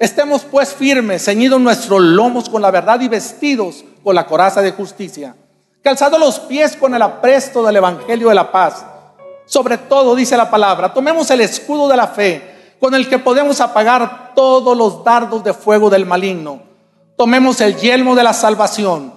Estemos 0.00 0.44
pues 0.44 0.72
firmes, 0.72 1.26
ceñidos 1.26 1.60
nuestros 1.60 2.00
lomos 2.00 2.48
con 2.48 2.62
la 2.62 2.70
verdad 2.70 2.98
y 3.02 3.08
vestidos 3.08 3.84
con 4.02 4.14
la 4.14 4.26
coraza 4.26 4.62
de 4.62 4.72
justicia 4.72 5.34
calzado 5.84 6.18
los 6.18 6.40
pies 6.40 6.76
con 6.76 6.94
el 6.94 7.02
apresto 7.02 7.62
del 7.62 7.76
Evangelio 7.76 8.30
de 8.30 8.34
la 8.34 8.50
paz. 8.50 8.86
Sobre 9.44 9.76
todo, 9.76 10.14
dice 10.14 10.34
la 10.34 10.50
palabra, 10.50 10.94
tomemos 10.94 11.30
el 11.30 11.42
escudo 11.42 11.86
de 11.88 11.96
la 11.96 12.08
fe, 12.08 12.74
con 12.80 12.94
el 12.94 13.06
que 13.06 13.18
podemos 13.18 13.60
apagar 13.60 14.32
todos 14.34 14.74
los 14.76 15.04
dardos 15.04 15.44
de 15.44 15.52
fuego 15.52 15.90
del 15.90 16.06
maligno. 16.06 16.62
Tomemos 17.16 17.60
el 17.60 17.76
yelmo 17.76 18.14
de 18.14 18.22
la 18.22 18.32
salvación 18.32 19.12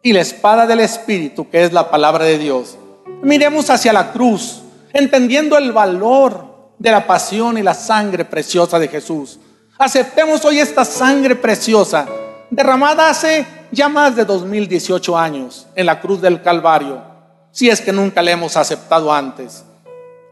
y 0.00 0.12
la 0.12 0.20
espada 0.20 0.64
del 0.64 0.78
Espíritu, 0.78 1.50
que 1.50 1.64
es 1.64 1.72
la 1.72 1.90
palabra 1.90 2.24
de 2.24 2.38
Dios. 2.38 2.78
Miremos 3.22 3.70
hacia 3.70 3.92
la 3.92 4.12
cruz, 4.12 4.62
entendiendo 4.92 5.56
el 5.56 5.72
valor 5.72 6.74
de 6.78 6.90
la 6.90 7.06
pasión 7.06 7.58
y 7.58 7.62
la 7.62 7.74
sangre 7.74 8.24
preciosa 8.24 8.78
de 8.78 8.88
Jesús. 8.88 9.38
Aceptemos 9.78 10.44
hoy 10.44 10.58
esta 10.60 10.84
sangre 10.84 11.34
preciosa, 11.36 12.06
derramada 12.50 13.10
hace 13.10 13.46
ya 13.72 13.88
más 13.88 14.16
de 14.16 14.24
2018 14.24 15.18
años 15.18 15.66
en 15.74 15.86
la 15.86 16.00
cruz 16.00 16.20
del 16.20 16.42
Calvario, 16.42 17.02
si 17.50 17.68
es 17.68 17.80
que 17.80 17.92
nunca 17.92 18.22
le 18.22 18.32
hemos 18.32 18.56
aceptado 18.56 19.12
antes. 19.12 19.64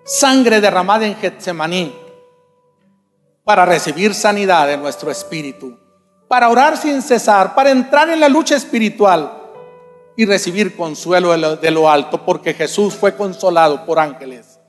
Sangre 0.05 0.61
derramada 0.61 1.07
en 1.07 1.16
Getsemaní 1.16 1.94
para 3.44 3.64
recibir 3.64 4.14
sanidad 4.14 4.70
en 4.70 4.81
nuestro 4.81 5.11
espíritu, 5.11 5.79
para 6.29 6.49
orar 6.49 6.77
sin 6.77 7.03
cesar, 7.03 7.55
para 7.55 7.70
entrar 7.70 8.09
en 8.11 8.20
la 8.20 8.29
lucha 8.29 8.57
espiritual 8.57 9.43
y 10.16 10.27
recibir 10.27 10.77
consuelo 10.77 11.57
de 11.57 11.70
lo, 11.70 11.90
alto, 11.90 12.24
porque 12.24 12.55
Jesús 12.55 12.94
fue 12.94 13.16
consolado 13.16 13.85
por 13.85 13.98
ángeles. 13.98 14.61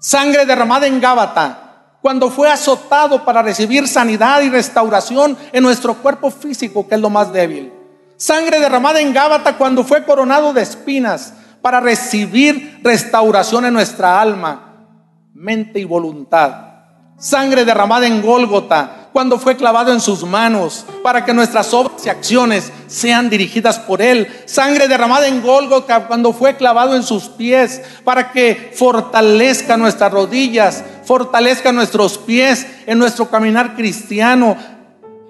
Sangre 0.00 0.44
derramada 0.44 0.86
en 0.86 1.00
Gábata, 1.00 1.96
cuando 2.02 2.30
fue 2.30 2.50
azotado 2.50 3.24
para 3.24 3.42
recibir 3.42 3.88
sanidad 3.88 4.42
y 4.42 4.50
restauración 4.50 5.38
en 5.52 5.62
nuestro 5.62 5.94
cuerpo 5.94 6.30
físico, 6.30 6.86
que 6.86 6.96
es 6.96 7.00
lo 7.00 7.08
más 7.08 7.32
débil. 7.32 7.72
Sangre 8.16 8.60
derramada 8.60 9.00
en 9.00 9.12
Gábata 9.12 9.56
cuando 9.56 9.84
fue 9.84 10.04
coronado 10.04 10.52
de 10.52 10.62
espinas 10.62 11.34
para 11.62 11.80
recibir 11.80 12.80
restauración 12.82 13.64
en 13.64 13.72
nuestra 13.72 14.20
alma, 14.20 14.86
mente 15.32 15.78
y 15.80 15.84
voluntad. 15.84 16.74
Sangre 17.16 17.64
derramada 17.64 18.06
en 18.06 18.20
Gólgota 18.20 19.03
cuando 19.14 19.38
fue 19.38 19.56
clavado 19.56 19.92
en 19.92 20.00
sus 20.00 20.24
manos 20.24 20.84
para 21.04 21.24
que 21.24 21.32
nuestras 21.32 21.72
obras 21.72 22.04
y 22.04 22.08
acciones 22.08 22.72
sean 22.88 23.30
dirigidas 23.30 23.78
por 23.78 24.02
Él. 24.02 24.26
Sangre 24.44 24.88
derramada 24.88 25.28
en 25.28 25.40
Gólgota 25.40 26.08
cuando 26.08 26.32
fue 26.32 26.56
clavado 26.56 26.96
en 26.96 27.04
sus 27.04 27.28
pies 27.28 27.80
para 28.02 28.32
que 28.32 28.72
fortalezca 28.74 29.76
nuestras 29.76 30.10
rodillas, 30.10 30.82
fortalezca 31.04 31.70
nuestros 31.70 32.18
pies 32.18 32.66
en 32.86 32.98
nuestro 32.98 33.30
caminar 33.30 33.76
cristiano, 33.76 34.56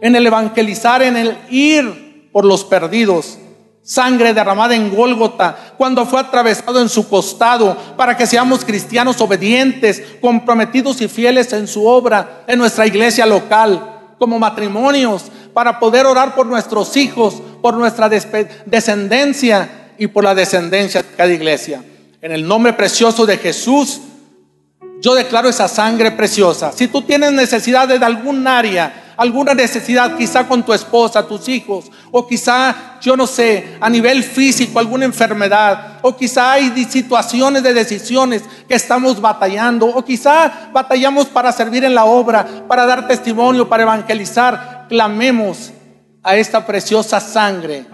en 0.00 0.16
el 0.16 0.26
evangelizar, 0.26 1.02
en 1.02 1.18
el 1.18 1.36
ir 1.50 2.30
por 2.32 2.46
los 2.46 2.64
perdidos. 2.64 3.36
Sangre 3.84 4.32
derramada 4.32 4.74
en 4.74 4.94
Gólgota 4.94 5.74
cuando 5.76 6.06
fue 6.06 6.18
atravesado 6.18 6.80
en 6.80 6.88
su 6.88 7.06
costado 7.06 7.76
para 7.98 8.16
que 8.16 8.26
seamos 8.26 8.64
cristianos 8.64 9.20
obedientes, 9.20 10.02
comprometidos 10.22 11.02
y 11.02 11.08
fieles 11.08 11.52
en 11.52 11.68
su 11.68 11.86
obra, 11.86 12.44
en 12.46 12.58
nuestra 12.58 12.86
iglesia 12.86 13.26
local, 13.26 14.14
como 14.18 14.38
matrimonios, 14.38 15.24
para 15.52 15.78
poder 15.78 16.06
orar 16.06 16.34
por 16.34 16.46
nuestros 16.46 16.96
hijos, 16.96 17.34
por 17.60 17.74
nuestra 17.74 18.08
descendencia 18.08 19.92
y 19.98 20.06
por 20.06 20.24
la 20.24 20.34
descendencia 20.34 21.02
de 21.02 21.08
cada 21.14 21.32
iglesia. 21.32 21.84
En 22.22 22.32
el 22.32 22.48
nombre 22.48 22.72
precioso 22.72 23.26
de 23.26 23.36
Jesús, 23.36 24.00
yo 25.02 25.14
declaro 25.14 25.50
esa 25.50 25.68
sangre 25.68 26.10
preciosa. 26.10 26.72
Si 26.72 26.88
tú 26.88 27.02
tienes 27.02 27.32
necesidad 27.32 27.86
de 27.86 28.02
algún 28.02 28.46
área, 28.46 29.03
alguna 29.16 29.55
necesidad, 29.55 30.16
quizá 30.16 30.46
con 30.46 30.62
tu 30.62 30.72
esposa, 30.72 31.27
tus 31.27 31.48
hijos, 31.48 31.90
o 32.11 32.27
quizá, 32.27 32.98
yo 33.00 33.16
no 33.16 33.27
sé, 33.27 33.77
a 33.81 33.88
nivel 33.88 34.22
físico, 34.22 34.79
alguna 34.79 35.05
enfermedad, 35.05 35.98
o 36.03 36.16
quizá 36.16 36.53
hay 36.53 36.72
situaciones 36.85 37.62
de 37.62 37.74
decisiones 37.74 38.42
que 38.68 38.74
estamos 38.74 39.20
batallando, 39.20 39.87
o 39.87 40.05
quizá 40.05 40.70
batallamos 40.72 41.27
para 41.27 41.53
servir 41.53 41.85
en 41.85 41.94
la 41.94 42.05
obra, 42.05 42.46
para 42.68 42.87
dar 42.87 43.07
testimonio, 43.07 43.68
para 43.68 43.85
evangelizar, 43.85 44.87
clamemos 44.88 45.72
a 46.22 46.37
esta 46.37 46.64
preciosa 46.66 47.20
sangre 47.20 47.87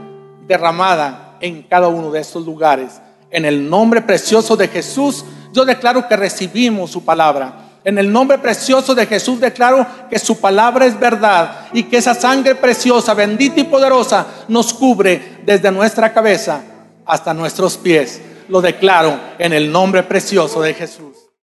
derramada 0.47 1.37
en 1.41 1.63
cada 1.63 1.89
uno 1.89 2.11
de 2.11 2.21
estos 2.21 2.45
lugares. 2.45 3.01
En 3.31 3.45
el 3.45 3.69
nombre 3.69 4.03
precioso 4.03 4.57
de 4.57 4.69
Jesús, 4.69 5.25
yo 5.53 5.65
declaro 5.65 6.07
que 6.09 6.17
recibimos 6.17 6.91
su 6.91 7.05
palabra 7.05 7.70
en 7.85 7.99
el 7.99 8.13
nombre 8.13 8.39
precioso 8.39 8.95
de 8.95 9.07
Jesús 9.07 9.41
declaro 9.41 9.87
que 10.11 10.19
su 10.19 10.39
palabra 10.39 10.85
es 10.85 10.99
verdad 10.99 11.69
y 11.73 11.85
que 11.85 11.97
esa 11.97 12.15
sangre 12.15 12.55
preciosa, 12.55 13.15
bendita 13.15 13.61
y 13.61 13.65
poderosa 13.65 14.27
nos 14.49 14.75
cubre 14.75 15.39
desde 15.45 15.71
nuestra 15.71 16.13
cabeza 16.13 16.61
hasta 17.07 17.33
nuestros 17.33 17.77
pies. 17.79 18.21
Lo 18.49 18.61
declaro 18.61 19.19
en 19.39 19.53
el 19.53 19.73
nombre 19.73 20.03
precioso 20.03 20.61
de 20.61 20.75
Jesús. 20.75 21.20